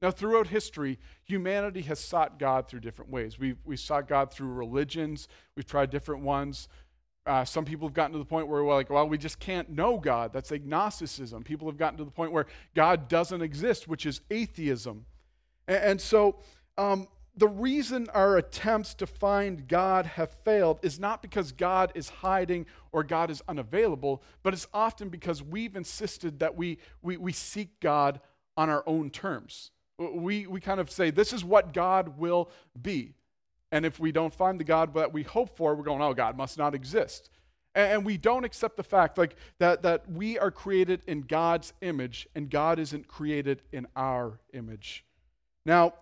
Now, 0.00 0.10
throughout 0.10 0.48
history, 0.48 0.98
humanity 1.22 1.82
has 1.82 2.00
sought 2.00 2.38
God 2.38 2.68
through 2.68 2.80
different 2.80 3.10
ways. 3.10 3.38
We've, 3.38 3.58
we 3.64 3.76
sought 3.76 4.08
God 4.08 4.32
through 4.32 4.52
religions, 4.52 5.28
we've 5.56 5.66
tried 5.66 5.90
different 5.90 6.22
ones. 6.22 6.68
Uh, 7.24 7.44
some 7.44 7.64
people 7.64 7.86
have 7.86 7.94
gotten 7.94 8.12
to 8.12 8.18
the 8.18 8.24
point 8.24 8.48
where 8.48 8.64
we're 8.64 8.74
like, 8.74 8.90
well, 8.90 9.08
we 9.08 9.16
just 9.16 9.38
can't 9.38 9.70
know 9.70 9.96
God. 9.96 10.32
That's 10.32 10.50
agnosticism. 10.50 11.44
People 11.44 11.68
have 11.68 11.76
gotten 11.76 11.98
to 11.98 12.04
the 12.04 12.10
point 12.10 12.32
where 12.32 12.46
God 12.74 13.08
doesn't 13.08 13.42
exist, 13.42 13.86
which 13.86 14.06
is 14.06 14.20
atheism. 14.30 15.06
And, 15.68 15.84
and 15.84 16.00
so 16.00 16.36
um, 16.76 17.06
the 17.36 17.48
reason 17.48 18.08
our 18.12 18.36
attempts 18.36 18.94
to 18.94 19.06
find 19.06 19.68
God 19.68 20.04
have 20.04 20.36
failed 20.44 20.80
is 20.82 20.98
not 20.98 21.22
because 21.22 21.52
God 21.52 21.92
is 21.94 22.08
hiding 22.08 22.66
or 22.90 23.04
God 23.04 23.30
is 23.30 23.42
unavailable, 23.48 24.22
but 24.42 24.52
it's 24.52 24.66
often 24.74 25.08
because 25.08 25.42
we've 25.42 25.76
insisted 25.76 26.40
that 26.40 26.56
we, 26.56 26.78
we, 27.02 27.16
we 27.16 27.32
seek 27.32 27.78
God 27.80 28.20
on 28.56 28.68
our 28.68 28.82
own 28.86 29.10
terms. 29.10 29.70
We, 29.98 30.46
we 30.46 30.60
kind 30.60 30.80
of 30.80 30.90
say, 30.90 31.10
this 31.10 31.32
is 31.32 31.44
what 31.44 31.72
God 31.72 32.18
will 32.18 32.50
be. 32.80 33.14
And 33.72 33.84
if 33.86 33.98
we 33.98 34.12
don't 34.12 34.32
find 34.32 34.60
the 34.60 34.64
God 34.64 34.94
that 34.94 35.12
we 35.12 35.22
hope 35.22 35.56
for, 35.56 35.74
we're 35.74 35.82
going, 35.82 36.02
oh, 36.02 36.12
God 36.12 36.36
must 36.36 36.58
not 36.58 36.74
exist. 36.74 37.30
And 37.74 38.04
we 38.04 38.18
don't 38.18 38.44
accept 38.44 38.76
the 38.76 38.82
fact 38.82 39.16
like 39.16 39.34
that, 39.58 39.82
that 39.82 40.08
we 40.10 40.38
are 40.38 40.50
created 40.50 41.00
in 41.06 41.22
God's 41.22 41.72
image 41.80 42.28
and 42.34 42.50
God 42.50 42.78
isn't 42.78 43.08
created 43.08 43.62
in 43.72 43.86
our 43.96 44.38
image. 44.52 45.06
Now, 45.64 45.94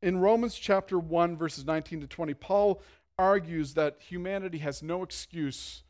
In 0.00 0.18
Romans 0.18 0.54
chapter 0.54 0.98
1, 0.98 1.36
verses 1.36 1.64
19 1.64 2.00
to 2.02 2.06
20, 2.06 2.34
Paul 2.34 2.80
argues 3.18 3.74
that 3.74 3.96
humanity 3.98 4.58
has 4.58 4.82
no 4.82 5.02
excuse 5.02 5.82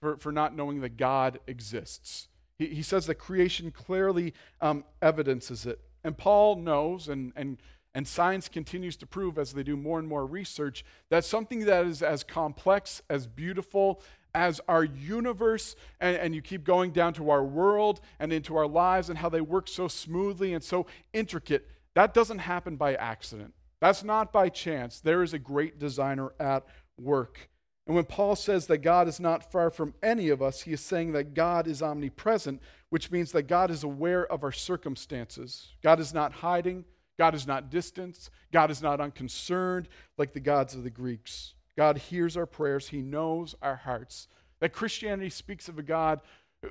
for, 0.00 0.18
for 0.18 0.30
not 0.30 0.54
knowing 0.54 0.80
that 0.82 0.98
God 0.98 1.38
exists. 1.46 2.28
He, 2.58 2.66
he 2.66 2.82
says 2.82 3.06
that 3.06 3.14
creation 3.16 3.70
clearly 3.70 4.34
um, 4.60 4.84
evidences 5.00 5.64
it. 5.64 5.80
And 6.04 6.16
Paul 6.16 6.56
knows, 6.56 7.08
and, 7.08 7.32
and, 7.34 7.58
and 7.96 8.06
science 8.06 8.46
continues 8.46 8.94
to 8.94 9.06
prove 9.06 9.38
as 9.38 9.54
they 9.54 9.62
do 9.62 9.74
more 9.74 9.98
and 9.98 10.06
more 10.06 10.26
research, 10.26 10.84
that 11.08 11.24
something 11.24 11.60
that 11.60 11.86
is 11.86 12.02
as 12.02 12.22
complex, 12.22 13.00
as 13.08 13.26
beautiful, 13.26 14.02
as 14.34 14.60
our 14.68 14.84
universe, 14.84 15.76
and, 15.98 16.14
and, 16.18 16.34
you 16.34 16.42
keep 16.42 16.62
going 16.62 16.90
down 16.90 17.14
to 17.14 17.30
our 17.30 17.42
world 17.42 18.02
and 18.20 18.34
into 18.34 18.54
our 18.54 18.66
lives 18.66 19.08
and 19.08 19.16
how 19.18 19.30
they 19.30 19.40
work 19.40 19.66
so 19.66 19.88
smoothly 19.88 20.52
and 20.52 20.62
so 20.62 20.84
intricate, 21.14 21.70
that 21.94 22.12
doesn't 22.12 22.40
happen 22.40 22.76
by 22.76 22.94
accident. 22.96 23.54
That's 23.80 24.04
not 24.04 24.30
by 24.30 24.50
chance. 24.50 25.00
There 25.00 25.22
is 25.22 25.32
a 25.32 25.38
great 25.38 25.78
designer 25.78 26.34
at 26.38 26.66
work. 27.00 27.48
And 27.86 27.96
when 27.96 28.04
Paul 28.04 28.36
says 28.36 28.66
that 28.66 28.78
God 28.78 29.08
is 29.08 29.18
not 29.18 29.50
far 29.50 29.70
from 29.70 29.94
any 30.02 30.28
of 30.28 30.42
us, 30.42 30.60
he 30.60 30.74
is 30.74 30.82
saying 30.82 31.12
that 31.12 31.32
God 31.32 31.66
is 31.66 31.80
omnipresent, 31.80 32.60
which 32.90 33.10
means 33.10 33.32
that 33.32 33.44
God 33.44 33.70
is 33.70 33.84
aware 33.84 34.30
of 34.30 34.44
our 34.44 34.52
circumstances. 34.52 35.72
God 35.82 35.98
is 35.98 36.12
not 36.12 36.32
hiding, 36.34 36.84
God 37.18 37.34
is 37.34 37.46
not 37.46 37.70
distant, 37.70 38.30
God 38.52 38.70
is 38.70 38.82
not 38.82 39.00
unconcerned 39.00 39.88
like 40.18 40.32
the 40.32 40.40
gods 40.40 40.74
of 40.74 40.84
the 40.84 40.90
Greeks. 40.90 41.54
God 41.76 41.98
hears 41.98 42.36
our 42.36 42.46
prayers, 42.46 42.88
He 42.88 43.00
knows 43.00 43.54
our 43.62 43.76
hearts. 43.76 44.28
That 44.60 44.72
Christianity 44.72 45.30
speaks 45.30 45.68
of 45.68 45.78
a 45.78 45.82
God 45.82 46.20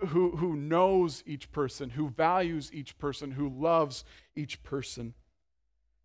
who, 0.08 0.31
who 0.38 0.55
knows 0.55 1.23
each 1.25 1.51
person, 1.51 1.91
who 1.91 2.10
values 2.10 2.71
each 2.73 2.97
person, 2.97 3.31
who 3.31 3.49
loves 3.49 4.03
each 4.36 4.63
person. 4.63 5.13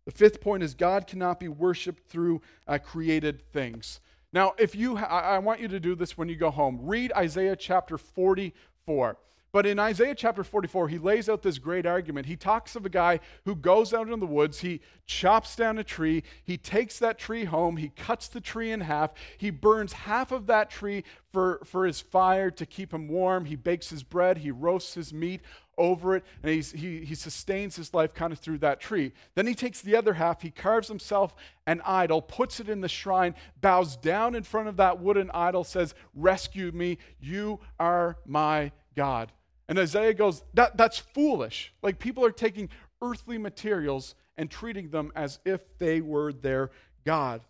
The 0.05 0.11
fifth 0.11 0.41
point 0.41 0.63
is 0.63 0.73
God 0.73 1.07
cannot 1.07 1.39
be 1.39 1.47
worshiped 1.47 2.09
through 2.09 2.41
uh, 2.67 2.77
created 2.79 3.41
things. 3.51 3.99
Now, 4.33 4.53
if 4.57 4.75
you, 4.75 4.95
ha- 4.95 5.05
I 5.05 5.39
want 5.39 5.59
you 5.59 5.67
to 5.67 5.79
do 5.79 5.95
this 5.95 6.17
when 6.17 6.29
you 6.29 6.35
go 6.35 6.51
home. 6.51 6.79
Read 6.83 7.11
Isaiah 7.13 7.55
chapter 7.55 7.97
44. 7.97 9.17
But 9.53 9.65
in 9.65 9.79
Isaiah 9.79 10.15
chapter 10.15 10.45
44, 10.45 10.87
he 10.87 10.97
lays 10.97 11.27
out 11.27 11.41
this 11.41 11.57
great 11.57 11.85
argument. 11.85 12.25
He 12.25 12.37
talks 12.37 12.77
of 12.77 12.85
a 12.85 12.89
guy 12.89 13.19
who 13.43 13.53
goes 13.53 13.93
out 13.93 14.09
in 14.09 14.19
the 14.21 14.25
woods, 14.25 14.59
he 14.59 14.79
chops 15.05 15.57
down 15.57 15.77
a 15.77 15.83
tree, 15.83 16.23
he 16.41 16.57
takes 16.57 16.99
that 16.99 17.19
tree 17.19 17.43
home, 17.43 17.75
he 17.75 17.89
cuts 17.89 18.29
the 18.29 18.39
tree 18.39 18.71
in 18.71 18.79
half, 18.79 19.11
he 19.37 19.49
burns 19.49 19.91
half 19.91 20.31
of 20.31 20.47
that 20.47 20.69
tree 20.69 21.03
for, 21.33 21.59
for 21.65 21.85
his 21.85 21.99
fire 21.99 22.49
to 22.51 22.65
keep 22.65 22.93
him 22.93 23.09
warm, 23.09 23.43
he 23.43 23.57
bakes 23.57 23.89
his 23.89 24.03
bread, 24.03 24.37
he 24.37 24.51
roasts 24.51 24.93
his 24.93 25.13
meat 25.13 25.41
over 25.77 26.15
it, 26.15 26.23
and 26.43 26.53
he's, 26.53 26.71
he, 26.71 27.03
he 27.03 27.15
sustains 27.15 27.75
his 27.75 27.93
life 27.93 28.13
kind 28.13 28.31
of 28.31 28.39
through 28.39 28.59
that 28.59 28.79
tree. 28.79 29.11
Then 29.35 29.47
he 29.47 29.55
takes 29.55 29.81
the 29.81 29.97
other 29.97 30.13
half, 30.13 30.41
he 30.43 30.51
carves 30.51 30.87
himself 30.87 31.35
an 31.67 31.81
idol, 31.85 32.21
puts 32.21 32.61
it 32.61 32.69
in 32.69 32.79
the 32.79 32.87
shrine, 32.87 33.35
bows 33.59 33.97
down 33.97 34.33
in 34.33 34.43
front 34.43 34.69
of 34.69 34.77
that 34.77 35.01
wooden 35.01 35.29
idol, 35.33 35.65
says, 35.65 35.93
Rescue 36.15 36.71
me, 36.71 36.99
you 37.19 37.59
are 37.77 38.17
my 38.25 38.71
God. 38.95 39.33
And 39.67 39.79
Isaiah 39.79 40.13
goes, 40.13 40.43
that, 40.53 40.77
That's 40.77 40.97
foolish. 40.97 41.73
Like 41.81 41.99
people 41.99 42.25
are 42.25 42.31
taking 42.31 42.69
earthly 43.01 43.37
materials 43.37 44.15
and 44.37 44.49
treating 44.49 44.89
them 44.89 45.11
as 45.15 45.39
if 45.45 45.77
they 45.77 46.01
were 46.01 46.33
their 46.33 46.71
God. 47.05 47.41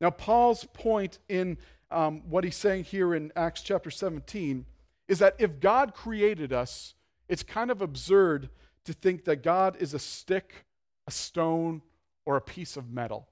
Now, 0.00 0.10
Paul's 0.10 0.64
point 0.72 1.18
in 1.28 1.58
um, 1.90 2.22
what 2.28 2.44
he's 2.44 2.56
saying 2.56 2.84
here 2.84 3.14
in 3.14 3.32
Acts 3.34 3.62
chapter 3.62 3.90
17 3.90 4.64
is 5.08 5.18
that 5.18 5.34
if 5.38 5.58
God 5.60 5.94
created 5.94 6.52
us, 6.52 6.94
it's 7.28 7.42
kind 7.42 7.70
of 7.70 7.82
absurd 7.82 8.50
to 8.84 8.92
think 8.92 9.24
that 9.24 9.42
God 9.42 9.76
is 9.80 9.94
a 9.94 9.98
stick, 9.98 10.64
a 11.06 11.10
stone, 11.10 11.82
or 12.24 12.36
a 12.36 12.40
piece 12.40 12.76
of 12.76 12.90
metal. 12.90 13.28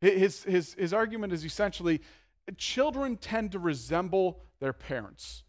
His, 0.00 0.44
his, 0.44 0.74
his 0.74 0.92
argument 0.92 1.32
is 1.32 1.44
essentially 1.44 2.02
children 2.58 3.16
tend 3.16 3.52
to 3.52 3.58
resemble 3.58 4.40
their 4.60 4.74
parents. 4.74 5.44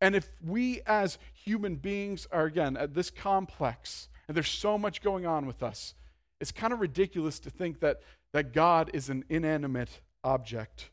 And 0.00 0.14
if 0.14 0.28
we 0.44 0.80
as 0.86 1.18
human 1.32 1.76
beings 1.76 2.26
are, 2.30 2.44
again, 2.44 2.76
at 2.76 2.94
this 2.94 3.10
complex, 3.10 4.08
and 4.28 4.36
there's 4.36 4.48
so 4.48 4.76
much 4.76 5.02
going 5.02 5.26
on 5.26 5.46
with 5.46 5.62
us, 5.62 5.94
it's 6.40 6.52
kind 6.52 6.72
of 6.72 6.80
ridiculous 6.80 7.38
to 7.40 7.50
think 7.50 7.80
that, 7.80 8.00
that 8.32 8.52
God 8.52 8.90
is 8.92 9.08
an 9.08 9.24
inanimate 9.28 10.00
object. 10.22 10.90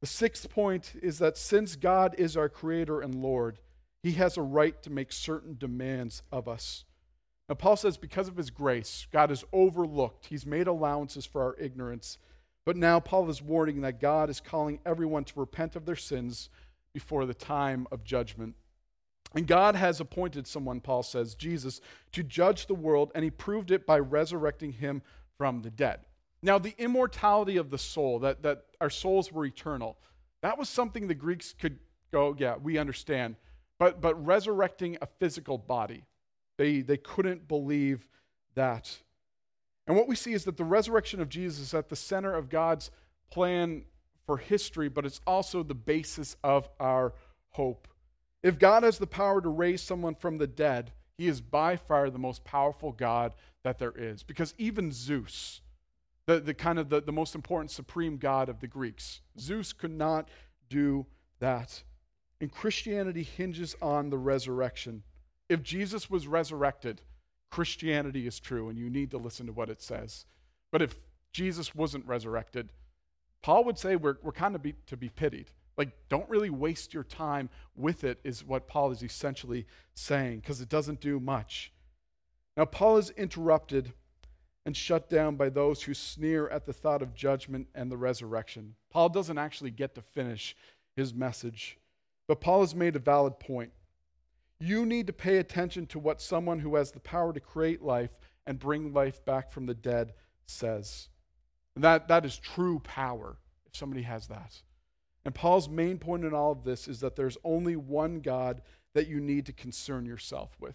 The 0.00 0.06
sixth 0.06 0.50
point 0.50 0.92
is 1.02 1.18
that 1.18 1.38
since 1.38 1.76
God 1.76 2.14
is 2.18 2.36
our 2.36 2.48
creator 2.48 3.00
and 3.00 3.14
Lord, 3.14 3.58
he 4.02 4.12
has 4.12 4.36
a 4.36 4.42
right 4.42 4.82
to 4.82 4.90
make 4.90 5.12
certain 5.12 5.56
demands 5.58 6.22
of 6.32 6.48
us. 6.48 6.84
Now, 7.48 7.54
Paul 7.54 7.76
says, 7.76 7.96
because 7.96 8.28
of 8.28 8.36
his 8.36 8.50
grace, 8.50 9.06
God 9.12 9.30
has 9.30 9.44
overlooked, 9.52 10.26
he's 10.26 10.46
made 10.46 10.66
allowances 10.66 11.26
for 11.26 11.42
our 11.42 11.56
ignorance. 11.58 12.16
But 12.64 12.76
now 12.76 13.00
Paul 13.00 13.28
is 13.28 13.42
warning 13.42 13.80
that 13.80 14.00
God 14.00 14.30
is 14.30 14.40
calling 14.40 14.78
everyone 14.86 15.24
to 15.24 15.40
repent 15.40 15.74
of 15.74 15.84
their 15.84 15.96
sins 15.96 16.48
before 16.92 17.26
the 17.26 17.34
time 17.34 17.86
of 17.90 18.04
judgment. 18.04 18.54
And 19.34 19.46
God 19.46 19.76
has 19.76 20.00
appointed 20.00 20.46
someone, 20.46 20.80
Paul 20.80 21.02
says, 21.02 21.34
Jesus, 21.34 21.80
to 22.12 22.22
judge 22.22 22.66
the 22.66 22.74
world, 22.74 23.12
and 23.14 23.22
he 23.22 23.30
proved 23.30 23.70
it 23.70 23.86
by 23.86 23.98
resurrecting 23.98 24.72
him 24.72 25.02
from 25.38 25.62
the 25.62 25.70
dead. 25.70 26.00
Now, 26.42 26.58
the 26.58 26.74
immortality 26.78 27.56
of 27.56 27.70
the 27.70 27.78
soul, 27.78 28.18
that, 28.20 28.42
that 28.42 28.64
our 28.80 28.90
souls 28.90 29.30
were 29.30 29.44
eternal, 29.44 29.98
that 30.42 30.58
was 30.58 30.68
something 30.68 31.06
the 31.06 31.14
Greeks 31.14 31.54
could 31.58 31.78
go, 32.10 32.34
yeah, 32.38 32.56
we 32.56 32.78
understand. 32.78 33.36
But, 33.78 34.00
but 34.00 34.14
resurrecting 34.26 34.98
a 35.00 35.06
physical 35.06 35.58
body, 35.58 36.04
they, 36.58 36.80
they 36.80 36.96
couldn't 36.96 37.46
believe 37.46 38.06
that. 38.54 38.98
And 39.86 39.96
what 39.96 40.08
we 40.08 40.16
see 40.16 40.32
is 40.32 40.44
that 40.44 40.56
the 40.56 40.64
resurrection 40.64 41.20
of 41.20 41.28
Jesus 41.28 41.60
is 41.60 41.74
at 41.74 41.88
the 41.88 41.96
center 41.96 42.34
of 42.34 42.48
God's 42.48 42.90
plan 43.30 43.84
for 44.30 44.36
history, 44.36 44.88
but 44.88 45.04
it's 45.04 45.20
also 45.26 45.64
the 45.64 45.74
basis 45.74 46.36
of 46.44 46.68
our 46.78 47.12
hope. 47.48 47.88
If 48.44 48.60
God 48.60 48.84
has 48.84 48.96
the 48.96 49.08
power 49.08 49.40
to 49.40 49.48
raise 49.48 49.82
someone 49.82 50.14
from 50.14 50.38
the 50.38 50.46
dead, 50.46 50.92
he 51.18 51.26
is 51.26 51.40
by 51.40 51.74
far 51.74 52.10
the 52.10 52.18
most 52.20 52.44
powerful 52.44 52.92
God 52.92 53.34
that 53.64 53.80
there 53.80 53.92
is. 53.96 54.22
Because 54.22 54.54
even 54.56 54.92
Zeus, 54.92 55.62
the, 56.26 56.38
the 56.38 56.54
kind 56.54 56.78
of 56.78 56.90
the, 56.90 57.00
the 57.00 57.10
most 57.10 57.34
important 57.34 57.72
supreme 57.72 58.18
God 58.18 58.48
of 58.48 58.60
the 58.60 58.68
Greeks, 58.68 59.20
Zeus 59.36 59.72
could 59.72 59.90
not 59.90 60.28
do 60.68 61.06
that. 61.40 61.82
And 62.40 62.52
Christianity 62.52 63.24
hinges 63.24 63.74
on 63.82 64.10
the 64.10 64.18
resurrection. 64.18 65.02
If 65.48 65.64
Jesus 65.64 66.08
was 66.08 66.28
resurrected, 66.28 67.02
Christianity 67.50 68.28
is 68.28 68.38
true, 68.38 68.68
and 68.68 68.78
you 68.78 68.90
need 68.90 69.10
to 69.10 69.18
listen 69.18 69.46
to 69.46 69.52
what 69.52 69.70
it 69.70 69.82
says. 69.82 70.24
But 70.70 70.82
if 70.82 70.94
Jesus 71.32 71.74
wasn't 71.74 72.06
resurrected, 72.06 72.70
Paul 73.42 73.64
would 73.64 73.78
say 73.78 73.96
we're, 73.96 74.16
we're 74.22 74.32
kind 74.32 74.54
of 74.54 74.62
be, 74.62 74.74
to 74.86 74.96
be 74.96 75.08
pitied. 75.08 75.50
Like, 75.76 75.90
don't 76.08 76.28
really 76.28 76.50
waste 76.50 76.92
your 76.92 77.04
time 77.04 77.48
with 77.74 78.04
it, 78.04 78.20
is 78.22 78.44
what 78.44 78.68
Paul 78.68 78.90
is 78.90 79.02
essentially 79.02 79.66
saying, 79.94 80.40
because 80.40 80.60
it 80.60 80.68
doesn't 80.68 81.00
do 81.00 81.18
much. 81.18 81.72
Now, 82.56 82.66
Paul 82.66 82.98
is 82.98 83.10
interrupted 83.10 83.92
and 84.66 84.76
shut 84.76 85.08
down 85.08 85.36
by 85.36 85.48
those 85.48 85.82
who 85.82 85.94
sneer 85.94 86.48
at 86.48 86.66
the 86.66 86.72
thought 86.72 87.00
of 87.00 87.14
judgment 87.14 87.68
and 87.74 87.90
the 87.90 87.96
resurrection. 87.96 88.74
Paul 88.90 89.08
doesn't 89.08 89.38
actually 89.38 89.70
get 89.70 89.94
to 89.94 90.02
finish 90.02 90.54
his 90.94 91.14
message, 91.14 91.78
but 92.28 92.40
Paul 92.42 92.60
has 92.60 92.74
made 92.74 92.94
a 92.96 93.00
valid 93.00 93.38
point. 93.40 93.72
You 94.58 94.84
need 94.84 95.06
to 95.06 95.14
pay 95.14 95.38
attention 95.38 95.86
to 95.86 95.98
what 95.98 96.20
someone 96.20 96.58
who 96.58 96.76
has 96.76 96.92
the 96.92 97.00
power 97.00 97.32
to 97.32 97.40
create 97.40 97.80
life 97.80 98.10
and 98.46 98.58
bring 98.58 98.92
life 98.92 99.24
back 99.24 99.50
from 99.50 99.64
the 99.64 99.74
dead 99.74 100.12
says. 100.44 101.08
And 101.74 101.84
that, 101.84 102.08
that 102.08 102.24
is 102.24 102.36
true 102.36 102.80
power, 102.80 103.36
if 103.66 103.76
somebody 103.76 104.02
has 104.02 104.26
that. 104.28 104.62
And 105.24 105.34
Paul's 105.34 105.68
main 105.68 105.98
point 105.98 106.24
in 106.24 106.34
all 106.34 106.52
of 106.52 106.64
this 106.64 106.88
is 106.88 107.00
that 107.00 107.16
there's 107.16 107.38
only 107.44 107.76
one 107.76 108.20
God 108.20 108.62
that 108.94 109.06
you 109.06 109.20
need 109.20 109.46
to 109.46 109.52
concern 109.52 110.06
yourself 110.06 110.56
with. 110.58 110.74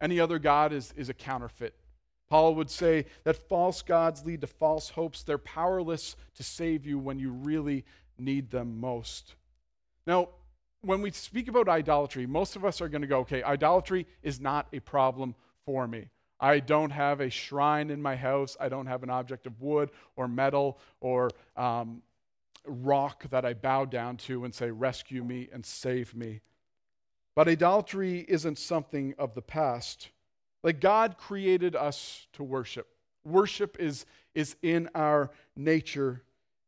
Any 0.00 0.20
other 0.20 0.38
God 0.38 0.72
is, 0.72 0.92
is 0.96 1.08
a 1.08 1.14
counterfeit. 1.14 1.74
Paul 2.28 2.54
would 2.54 2.70
say 2.70 3.06
that 3.24 3.48
false 3.48 3.82
gods 3.82 4.24
lead 4.24 4.40
to 4.42 4.46
false 4.46 4.90
hopes. 4.90 5.22
They're 5.22 5.38
powerless 5.38 6.14
to 6.36 6.44
save 6.44 6.86
you 6.86 6.98
when 6.98 7.18
you 7.18 7.32
really 7.32 7.84
need 8.18 8.50
them 8.50 8.78
most. 8.78 9.34
Now, 10.06 10.28
when 10.82 11.02
we 11.02 11.10
speak 11.10 11.48
about 11.48 11.68
idolatry, 11.68 12.26
most 12.26 12.56
of 12.56 12.64
us 12.64 12.80
are 12.80 12.88
going 12.88 13.02
to 13.02 13.08
go, 13.08 13.18
okay, 13.20 13.42
idolatry 13.42 14.06
is 14.22 14.40
not 14.40 14.68
a 14.72 14.80
problem 14.80 15.34
for 15.66 15.86
me. 15.88 16.08
I 16.40 16.60
don't 16.60 16.90
have 16.90 17.20
a 17.20 17.28
shrine 17.28 17.90
in 17.90 18.00
my 18.00 18.16
house. 18.16 18.56
I 18.58 18.68
don't 18.68 18.86
have 18.86 19.02
an 19.02 19.10
object 19.10 19.46
of 19.46 19.60
wood 19.60 19.90
or 20.16 20.26
metal 20.26 20.78
or 21.00 21.30
um, 21.56 22.02
rock 22.66 23.24
that 23.30 23.44
I 23.44 23.54
bow 23.54 23.84
down 23.84 24.16
to 24.18 24.44
and 24.44 24.54
say, 24.54 24.70
Rescue 24.70 25.22
me 25.22 25.48
and 25.52 25.64
save 25.64 26.14
me. 26.14 26.40
But 27.34 27.48
idolatry 27.48 28.24
isn't 28.28 28.58
something 28.58 29.14
of 29.18 29.34
the 29.34 29.42
past. 29.42 30.08
Like 30.62 30.80
God 30.80 31.16
created 31.18 31.76
us 31.76 32.26
to 32.34 32.42
worship. 32.42 32.88
Worship 33.24 33.76
is, 33.78 34.06
is 34.34 34.56
in 34.62 34.88
our 34.94 35.30
nature. 35.56 36.22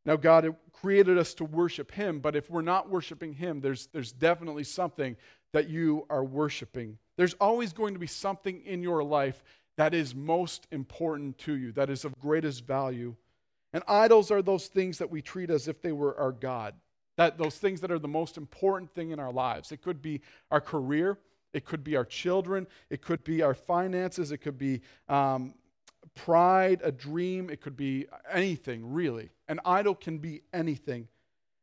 Now, 0.05 0.17
God 0.17 0.55
created 0.73 1.17
us 1.17 1.35
to 1.35 1.45
worship 1.45 1.93
Him, 1.93 2.21
but 2.21 2.37
if 2.37 2.51
we're 2.51 2.63
not 2.63 2.91
worshiping 2.91 3.35
Him, 3.35 3.61
there's, 3.61 3.89
there's 3.93 4.13
definitely 4.13 4.65
something 4.65 5.17
that 5.53 5.69
you 5.69 6.07
are 6.11 6.25
worshiping. 6.25 6.99
There's 7.17 7.35
always 7.35 7.73
going 7.73 7.95
to 7.95 8.01
be 8.01 8.07
something 8.07 8.63
in 8.65 8.83
your 8.83 9.05
life 9.05 9.43
that 9.77 9.95
is 9.95 10.15
most 10.15 10.67
important 10.71 11.39
to 11.39 11.55
you, 11.55 11.73
that 11.73 11.91
is 11.91 12.05
of 12.05 12.19
greatest 12.21 12.67
value. 12.67 13.15
And 13.73 13.83
idols 13.89 14.31
are 14.31 14.43
those 14.43 14.67
things 14.67 14.99
that 14.99 15.11
we 15.11 15.23
treat 15.23 15.51
as 15.51 15.67
if 15.67 15.81
they 15.81 15.93
were 15.93 16.19
our 16.19 16.33
God, 16.33 16.75
that 17.17 17.39
those 17.39 17.57
things 17.57 17.81
that 17.81 17.91
are 17.91 17.99
the 17.99 18.09
most 18.09 18.37
important 18.37 18.95
thing 18.95 19.11
in 19.11 19.19
our 19.19 19.33
lives. 19.33 19.73
It 19.73 19.83
could 19.83 20.03
be 20.03 20.21
our 20.51 20.61
career, 20.61 21.19
it 21.53 21.65
could 21.65 21.83
be 21.83 21.97
our 21.97 22.05
children, 22.05 22.67
it 22.91 23.03
could 23.03 23.25
be 23.25 23.43
our 23.43 23.55
finances, 23.55 24.31
it 24.31 24.39
could 24.39 24.59
be 24.59 24.83
um, 25.09 25.55
pride, 26.15 26.81
a 26.85 26.93
dream, 26.93 27.49
it 27.49 27.61
could 27.61 27.77
be 27.77 28.07
anything, 28.31 28.93
really. 28.93 29.31
An 29.49 29.61
idol 29.65 29.95
can 29.95 30.19
be 30.19 30.43
anything. 30.53 31.09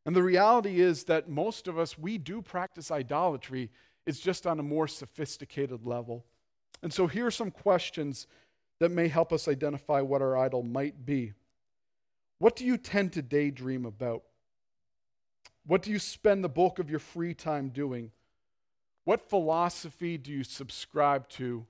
And 0.06 0.16
the 0.16 0.24
reality 0.24 0.80
is 0.80 1.04
that 1.06 1.30
most 1.30 1.68
of 1.68 1.78
us, 1.78 1.98
we 1.98 2.18
do 2.18 2.42
practice 2.42 2.90
idolatry, 2.90 3.70
it's 4.08 4.20
just 4.20 4.48
on 4.48 4.60
a 4.60 4.64
more 4.64 4.88
sophisticated 4.88 5.86
level. 5.86 6.26
And 6.82 6.94
so 6.94 7.08
here 7.08 7.26
are 7.26 7.32
some 7.32 7.52
questions 7.52 8.28
that 8.80 8.92
may 8.92 9.08
help 9.08 9.34
us 9.34 9.48
identify 9.48 10.02
what 10.02 10.22
our 10.22 10.38
idol 10.38 10.64
might 10.64 11.06
be. 11.06 11.34
What 12.40 12.56
do 12.56 12.66
you 12.66 12.78
tend 12.78 13.14
to 13.14 13.22
daydream 13.22 13.86
about? 13.86 14.24
What 15.66 15.82
do 15.82 15.92
you 15.92 16.00
spend 16.00 16.44
the 16.44 16.50
bulk 16.50 16.80
of 16.80 16.90
your 16.90 17.00
free 17.00 17.34
time 17.34 17.70
doing? 17.70 18.12
What 19.04 19.30
philosophy 19.30 20.18
do 20.18 20.32
you 20.32 20.44
subscribe 20.44 21.28
to? 21.30 21.66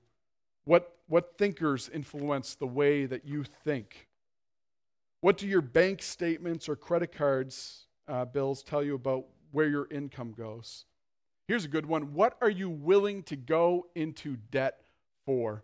What, 0.64 0.96
what 1.08 1.36
thinkers 1.36 1.90
influence 1.92 2.54
the 2.54 2.66
way 2.66 3.06
that 3.06 3.24
you 3.26 3.44
think? 3.64 4.08
What 5.20 5.36
do 5.36 5.46
your 5.46 5.60
bank 5.60 6.02
statements 6.02 6.68
or 6.68 6.76
credit 6.76 7.12
cards 7.12 7.86
uh, 8.08 8.24
bills 8.24 8.62
tell 8.62 8.82
you 8.82 8.94
about 8.94 9.26
where 9.50 9.68
your 9.68 9.88
income 9.90 10.32
goes? 10.32 10.86
Here's 11.48 11.64
a 11.64 11.68
good 11.68 11.86
one. 11.86 12.14
What 12.14 12.36
are 12.40 12.48
you 12.48 12.70
willing 12.70 13.24
to 13.24 13.36
go 13.36 13.86
into 13.94 14.36
debt 14.50 14.80
for? 15.30 15.62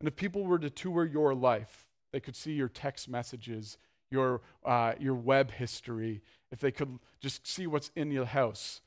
And 0.00 0.08
if 0.08 0.16
people 0.16 0.44
were 0.44 0.58
to 0.58 0.70
tour 0.70 1.04
your 1.04 1.34
life, 1.34 1.86
they 2.12 2.20
could 2.20 2.34
see 2.34 2.52
your 2.52 2.68
text 2.68 3.10
messages, 3.10 3.76
your, 4.10 4.40
uh, 4.64 4.94
your 4.98 5.14
web 5.14 5.50
history, 5.50 6.22
if 6.50 6.60
they 6.60 6.70
could 6.70 6.98
just 7.20 7.46
see 7.46 7.66
what's 7.66 7.90
in 7.94 8.10
your 8.10 8.24
house, 8.24 8.80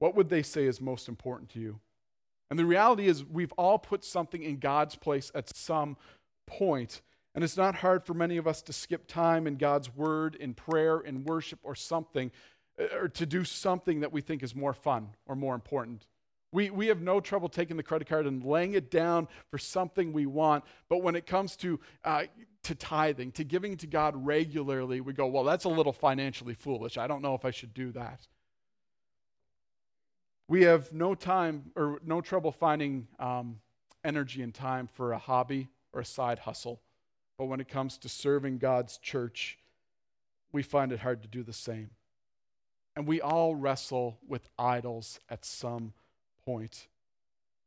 what 0.00 0.14
would 0.14 0.28
they 0.28 0.42
say 0.42 0.66
is 0.66 0.82
most 0.82 1.08
important 1.08 1.48
to 1.50 1.60
you? 1.60 1.80
And 2.50 2.58
the 2.58 2.66
reality 2.66 3.06
is, 3.06 3.24
we've 3.24 3.52
all 3.52 3.78
put 3.78 4.04
something 4.04 4.42
in 4.42 4.58
God's 4.58 4.96
place 4.96 5.32
at 5.34 5.56
some 5.56 5.96
point. 6.46 7.00
And 7.34 7.42
it's 7.42 7.56
not 7.56 7.76
hard 7.76 8.04
for 8.04 8.12
many 8.12 8.36
of 8.36 8.46
us 8.46 8.60
to 8.62 8.74
skip 8.74 9.06
time 9.06 9.46
in 9.46 9.56
God's 9.56 9.94
word, 9.94 10.34
in 10.34 10.52
prayer, 10.52 11.00
in 11.00 11.24
worship, 11.24 11.60
or 11.62 11.74
something, 11.74 12.30
or 13.00 13.08
to 13.08 13.24
do 13.24 13.44
something 13.44 14.00
that 14.00 14.12
we 14.12 14.20
think 14.20 14.42
is 14.42 14.54
more 14.54 14.74
fun 14.74 15.08
or 15.26 15.34
more 15.34 15.54
important. 15.54 16.06
We, 16.52 16.68
we 16.68 16.88
have 16.88 17.00
no 17.00 17.18
trouble 17.18 17.48
taking 17.48 17.78
the 17.78 17.82
credit 17.82 18.06
card 18.06 18.26
and 18.26 18.44
laying 18.44 18.74
it 18.74 18.90
down 18.90 19.26
for 19.50 19.56
something 19.56 20.12
we 20.12 20.26
want. 20.26 20.64
But 20.90 20.98
when 20.98 21.16
it 21.16 21.26
comes 21.26 21.56
to, 21.56 21.80
uh, 22.04 22.24
to 22.64 22.74
tithing, 22.74 23.32
to 23.32 23.44
giving 23.44 23.78
to 23.78 23.86
God 23.86 24.14
regularly, 24.26 25.00
we 25.00 25.14
go, 25.14 25.26
well, 25.26 25.44
that's 25.44 25.64
a 25.64 25.70
little 25.70 25.94
financially 25.94 26.52
foolish. 26.52 26.98
I 26.98 27.06
don't 27.06 27.22
know 27.22 27.34
if 27.34 27.46
I 27.46 27.50
should 27.50 27.72
do 27.72 27.90
that. 27.92 28.28
We 30.46 30.62
have 30.64 30.92
no 30.92 31.14
time 31.14 31.72
or 31.74 32.00
no 32.04 32.20
trouble 32.20 32.52
finding 32.52 33.08
um, 33.18 33.60
energy 34.04 34.42
and 34.42 34.52
time 34.52 34.88
for 34.92 35.12
a 35.12 35.18
hobby 35.18 35.70
or 35.94 36.02
a 36.02 36.04
side 36.04 36.40
hustle. 36.40 36.82
But 37.38 37.46
when 37.46 37.60
it 37.60 37.68
comes 37.68 37.96
to 37.98 38.10
serving 38.10 38.58
God's 38.58 38.98
church, 38.98 39.58
we 40.52 40.62
find 40.62 40.92
it 40.92 41.00
hard 41.00 41.22
to 41.22 41.28
do 41.28 41.42
the 41.42 41.54
same. 41.54 41.90
And 42.94 43.06
we 43.06 43.22
all 43.22 43.54
wrestle 43.54 44.18
with 44.28 44.50
idols 44.58 45.18
at 45.30 45.46
some 45.46 45.94
point. 46.44 46.88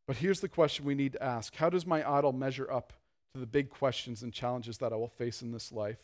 But 0.08 0.18
here's 0.18 0.40
the 0.40 0.50
question 0.50 0.86
we 0.86 0.96
need 0.96 1.14
to 1.14 1.24
ask 1.24 1.56
How 1.56 1.70
does 1.70 1.86
my 1.86 2.08
idol 2.10 2.34
measure 2.34 2.72
up 2.72 2.94
to 3.34 3.40
the 3.40 3.48
big 3.48 3.70
questions 3.70 4.24
and 4.24 4.34
challenges 4.34 4.78
that 4.80 4.94
I 4.94 4.96
will 4.96 5.08
face 5.08 5.42
in 5.42 5.52
this 5.52 5.72
life? 5.72 6.00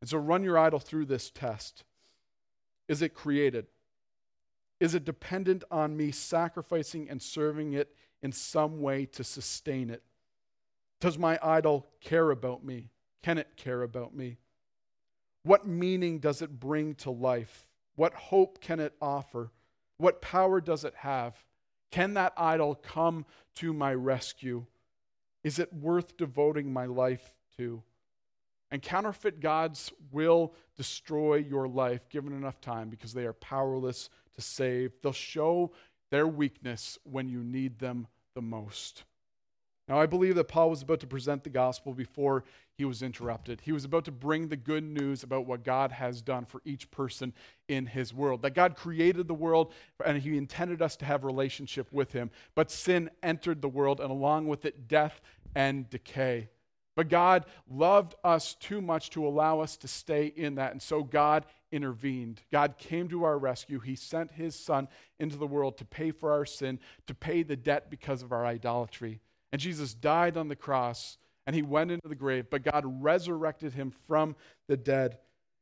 And 0.00 0.08
so 0.08 0.18
run 0.18 0.44
your 0.44 0.58
idol 0.58 0.78
through 0.78 1.06
this 1.06 1.30
test. 1.30 1.84
Is 2.88 3.00
it 3.02 3.14
created? 3.14 3.66
Is 4.80 4.94
it 4.94 5.04
dependent 5.04 5.64
on 5.70 5.96
me 5.96 6.10
sacrificing 6.10 7.08
and 7.08 7.22
serving 7.22 7.72
it 7.72 7.94
in 8.22 8.32
some 8.32 8.80
way 8.80 9.06
to 9.06 9.24
sustain 9.24 9.88
it? 9.88 10.02
Does 11.00 11.18
my 11.18 11.38
idol 11.42 11.86
care 12.00 12.30
about 12.30 12.64
me? 12.64 12.90
Can 13.22 13.38
it 13.38 13.56
care 13.56 13.82
about 13.82 14.14
me? 14.14 14.38
What 15.42 15.66
meaning 15.66 16.18
does 16.18 16.42
it 16.42 16.60
bring 16.60 16.94
to 16.96 17.10
life? 17.10 17.66
What 17.96 18.14
hope 18.14 18.60
can 18.60 18.80
it 18.80 18.94
offer? 19.00 19.50
What 19.98 20.20
power 20.20 20.60
does 20.60 20.84
it 20.84 20.94
have? 20.96 21.36
Can 21.94 22.14
that 22.14 22.32
idol 22.36 22.74
come 22.74 23.24
to 23.54 23.72
my 23.72 23.94
rescue? 23.94 24.64
Is 25.44 25.60
it 25.60 25.72
worth 25.72 26.16
devoting 26.16 26.72
my 26.72 26.86
life 26.86 27.32
to? 27.56 27.84
And 28.72 28.82
counterfeit 28.82 29.38
gods 29.38 29.92
will 30.10 30.54
destroy 30.76 31.36
your 31.36 31.68
life 31.68 32.08
given 32.08 32.32
enough 32.32 32.60
time 32.60 32.88
because 32.88 33.14
they 33.14 33.26
are 33.26 33.32
powerless 33.32 34.10
to 34.34 34.40
save. 34.40 34.90
They'll 35.04 35.12
show 35.12 35.70
their 36.10 36.26
weakness 36.26 36.98
when 37.04 37.28
you 37.28 37.44
need 37.44 37.78
them 37.78 38.08
the 38.34 38.42
most. 38.42 39.04
Now, 39.86 40.00
I 40.00 40.06
believe 40.06 40.34
that 40.34 40.48
Paul 40.48 40.70
was 40.70 40.82
about 40.82 40.98
to 40.98 41.06
present 41.06 41.44
the 41.44 41.50
gospel 41.50 41.94
before 41.94 42.42
he 42.76 42.84
was 42.84 43.02
interrupted. 43.02 43.60
He 43.60 43.72
was 43.72 43.84
about 43.84 44.04
to 44.06 44.12
bring 44.12 44.48
the 44.48 44.56
good 44.56 44.82
news 44.82 45.22
about 45.22 45.46
what 45.46 45.62
God 45.64 45.92
has 45.92 46.20
done 46.20 46.44
for 46.44 46.60
each 46.64 46.90
person 46.90 47.32
in 47.68 47.86
his 47.86 48.12
world. 48.12 48.42
That 48.42 48.54
God 48.54 48.76
created 48.76 49.28
the 49.28 49.34
world 49.34 49.72
and 50.04 50.20
he 50.20 50.36
intended 50.36 50.82
us 50.82 50.96
to 50.96 51.04
have 51.04 51.24
relationship 51.24 51.92
with 51.92 52.12
him, 52.12 52.30
but 52.54 52.70
sin 52.70 53.10
entered 53.22 53.62
the 53.62 53.68
world 53.68 54.00
and 54.00 54.10
along 54.10 54.48
with 54.48 54.64
it 54.64 54.88
death 54.88 55.20
and 55.54 55.88
decay. 55.88 56.48
But 56.96 57.08
God 57.08 57.46
loved 57.68 58.14
us 58.22 58.54
too 58.54 58.80
much 58.80 59.10
to 59.10 59.26
allow 59.26 59.60
us 59.60 59.76
to 59.78 59.88
stay 59.88 60.26
in 60.26 60.56
that. 60.56 60.72
And 60.72 60.80
so 60.80 61.02
God 61.02 61.44
intervened. 61.72 62.40
God 62.52 62.78
came 62.78 63.08
to 63.08 63.24
our 63.24 63.36
rescue. 63.36 63.80
He 63.80 63.96
sent 63.96 64.30
his 64.30 64.54
son 64.54 64.88
into 65.18 65.36
the 65.36 65.46
world 65.46 65.78
to 65.78 65.84
pay 65.84 66.12
for 66.12 66.32
our 66.32 66.46
sin, 66.46 66.78
to 67.08 67.14
pay 67.14 67.42
the 67.42 67.56
debt 67.56 67.90
because 67.90 68.22
of 68.22 68.32
our 68.32 68.46
idolatry. 68.46 69.20
And 69.52 69.60
Jesus 69.60 69.92
died 69.92 70.36
on 70.36 70.48
the 70.48 70.56
cross 70.56 71.18
and 71.46 71.54
he 71.54 71.62
went 71.62 71.90
into 71.90 72.08
the 72.08 72.14
grave, 72.14 72.46
but 72.50 72.62
God 72.62 72.84
resurrected 73.02 73.74
him 73.74 73.92
from 74.06 74.36
the 74.66 74.76
dead. 74.76 75.18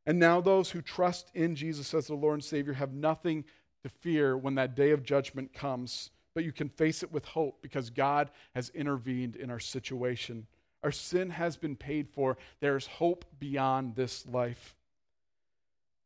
And 0.06 0.18
now 0.18 0.40
those 0.40 0.70
who 0.70 0.82
trust 0.82 1.30
in 1.34 1.54
Jesus 1.54 1.94
as 1.94 2.06
the 2.06 2.14
Lord 2.14 2.34
and 2.34 2.44
Savior 2.44 2.74
have 2.74 2.92
nothing 2.92 3.44
to 3.82 3.88
fear 3.88 4.36
when 4.36 4.54
that 4.56 4.74
day 4.74 4.90
of 4.90 5.02
judgment 5.02 5.52
comes, 5.52 6.10
but 6.34 6.44
you 6.44 6.52
can 6.52 6.68
face 6.68 7.02
it 7.02 7.12
with 7.12 7.24
hope 7.24 7.62
because 7.62 7.90
God 7.90 8.30
has 8.54 8.70
intervened 8.70 9.36
in 9.36 9.50
our 9.50 9.60
situation. 9.60 10.46
Our 10.82 10.92
sin 10.92 11.30
has 11.30 11.56
been 11.56 11.76
paid 11.76 12.08
for. 12.08 12.36
There's 12.60 12.86
hope 12.86 13.24
beyond 13.38 13.94
this 13.94 14.26
life. 14.26 14.74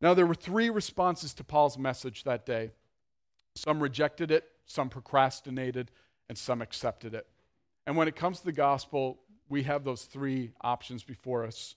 Now, 0.01 0.13
there 0.13 0.27
were 0.27 0.35
three 0.35 0.69
responses 0.69 1.33
to 1.35 1.45
Paul's 1.45 1.79
message 1.79 2.25
that 2.25 2.45
day 2.45 2.73
some 3.55 3.83
rejected 3.83 4.31
it, 4.31 4.45
some 4.67 4.91
procrastinated, 4.91 5.91
and 6.29 6.37
some 6.37 6.61
accepted 6.61 7.15
it. 7.15 7.27
And 7.87 7.97
when 7.97 8.07
it 8.07 8.15
comes 8.15 8.41
to 8.41 8.45
the 8.45 8.53
gospel, 8.53 9.19
we 9.49 9.63
have 9.65 9.85
those 9.85 10.03
three 10.03 10.53
options 10.61 11.03
before 11.03 11.45
us. 11.45 11.75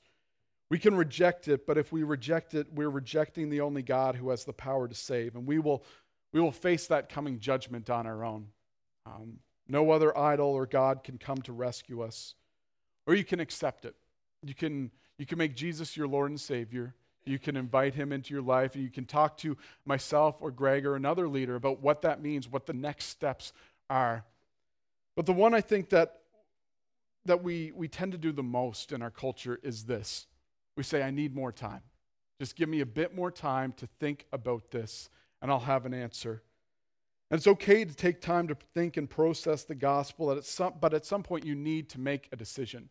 We 0.69 0.77
can 0.77 0.95
reject 0.95 1.47
it, 1.47 1.65
but 1.65 1.77
if 1.77 1.91
we 1.91 2.03
reject 2.03 2.53
it, 2.53 2.67
we're 2.73 2.89
rejecting 2.89 3.49
the 3.49 3.61
only 3.61 3.81
God 3.81 4.15
who 4.15 4.29
has 4.29 4.45
the 4.45 4.53
power 4.53 4.87
to 4.87 4.95
save. 4.95 5.35
And 5.35 5.47
we 5.47 5.59
will, 5.59 5.83
we 6.31 6.39
will 6.39 6.51
face 6.51 6.87
that 6.87 7.09
coming 7.09 7.39
judgment 7.39 7.89
on 7.89 8.05
our 8.05 8.23
own. 8.23 8.47
Um, 9.05 9.39
no 9.67 9.91
other 9.91 10.15
idol 10.17 10.49
or 10.49 10.65
God 10.65 11.03
can 11.03 11.17
come 11.17 11.37
to 11.43 11.53
rescue 11.53 12.01
us. 12.01 12.35
Or 13.07 13.15
you 13.15 13.23
can 13.23 13.39
accept 13.39 13.85
it. 13.85 13.95
You 14.43 14.53
can, 14.53 14.91
you 15.17 15.25
can 15.25 15.37
make 15.37 15.55
Jesus 15.55 15.97
your 15.97 16.07
Lord 16.07 16.29
and 16.29 16.39
Savior. 16.39 16.93
You 17.25 17.39
can 17.39 17.57
invite 17.57 17.95
him 17.95 18.11
into 18.11 18.33
your 18.33 18.43
life. 18.43 18.75
You 18.75 18.89
can 18.89 19.05
talk 19.05 19.37
to 19.37 19.57
myself 19.85 20.37
or 20.39 20.51
Greg 20.51 20.85
or 20.85 20.95
another 20.95 21.27
leader 21.27 21.55
about 21.55 21.81
what 21.81 22.03
that 22.03 22.21
means, 22.21 22.47
what 22.47 22.65
the 22.65 22.73
next 22.73 23.05
steps 23.05 23.53
are. 23.89 24.23
But 25.15 25.25
the 25.25 25.33
one 25.33 25.53
I 25.53 25.61
think 25.61 25.89
that, 25.89 26.18
that 27.29 27.43
we, 27.43 27.71
we 27.75 27.87
tend 27.87 28.11
to 28.11 28.17
do 28.17 28.31
the 28.31 28.43
most 28.43 28.91
in 28.91 29.01
our 29.01 29.11
culture 29.11 29.59
is 29.63 29.85
this 29.85 30.27
we 30.75 30.83
say, 30.83 31.03
I 31.03 31.11
need 31.11 31.35
more 31.35 31.51
time. 31.51 31.81
Just 32.39 32.55
give 32.55 32.69
me 32.69 32.79
a 32.79 32.85
bit 32.85 33.13
more 33.13 33.31
time 33.31 33.73
to 33.73 33.87
think 33.99 34.25
about 34.31 34.71
this, 34.71 35.09
and 35.41 35.51
I'll 35.51 35.59
have 35.59 35.85
an 35.85 35.93
answer. 35.93 36.41
And 37.29 37.37
it's 37.37 37.47
okay 37.47 37.83
to 37.83 37.93
take 37.93 38.21
time 38.21 38.47
to 38.47 38.55
think 38.73 38.95
and 38.95 39.09
process 39.09 39.65
the 39.65 39.75
gospel, 39.75 40.31
at 40.31 40.45
some, 40.45 40.75
but 40.79 40.93
at 40.93 41.05
some 41.05 41.21
point 41.21 41.45
you 41.45 41.53
need 41.53 41.89
to 41.89 41.99
make 41.99 42.29
a 42.31 42.37
decision. 42.37 42.87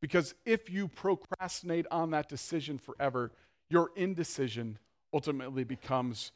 Because 0.00 0.34
if 0.46 0.70
you 0.70 0.86
procrastinate 0.86 1.86
on 1.90 2.12
that 2.12 2.28
decision 2.28 2.78
forever, 2.78 3.32
your 3.68 3.90
indecision 3.96 4.78
ultimately 5.12 5.64
becomes 5.64 6.30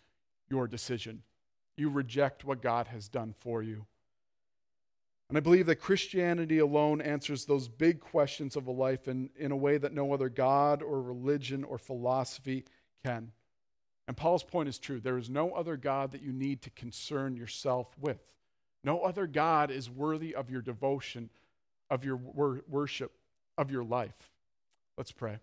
your 0.51 0.67
decision. 0.67 1.23
You 1.77 1.89
reject 1.89 2.45
what 2.45 2.61
God 2.61 2.89
has 2.89 3.09
done 3.09 3.33
for 3.39 3.63
you. 3.63 3.87
And 5.29 5.37
I 5.37 5.41
believe 5.41 5.67
that 5.67 5.77
Christianity 5.77 6.59
alone 6.59 7.01
answers 7.01 7.45
those 7.45 7.67
big 7.69 8.01
questions 8.01 8.55
of 8.55 8.69
a 8.69 8.73
life 8.73 9.09
in, 9.09 9.31
in 9.37 9.51
a 9.51 9.57
way 9.57 9.77
that 9.77 9.93
no 9.93 10.13
other 10.13 10.29
God 10.29 10.83
or 10.83 11.03
religion 11.03 11.65
or 11.65 11.79
philosophy 11.79 12.65
can. 13.05 13.33
And 14.07 14.17
Paul's 14.17 14.45
point 14.45 14.69
is 14.69 14.79
true. 14.79 15.01
There 15.01 15.19
is 15.19 15.29
no 15.29 15.51
other 15.53 15.77
God 15.77 16.13
that 16.13 16.23
you 16.23 16.33
need 16.33 16.63
to 16.63 16.71
concern 16.71 17.37
yourself 17.37 17.89
with. 18.01 18.21
No 18.85 19.01
other 19.01 19.27
God 19.27 19.73
is 19.73 19.91
worthy 19.91 20.33
of 20.33 20.49
your 20.49 20.63
devotion, 20.63 21.29
of 21.91 22.05
your 22.05 22.17
wor- 22.17 22.63
worship, 22.69 23.11
of 23.59 23.71
your 23.71 23.83
life. 23.83 24.31
Let's 24.97 25.11
pray. 25.11 25.41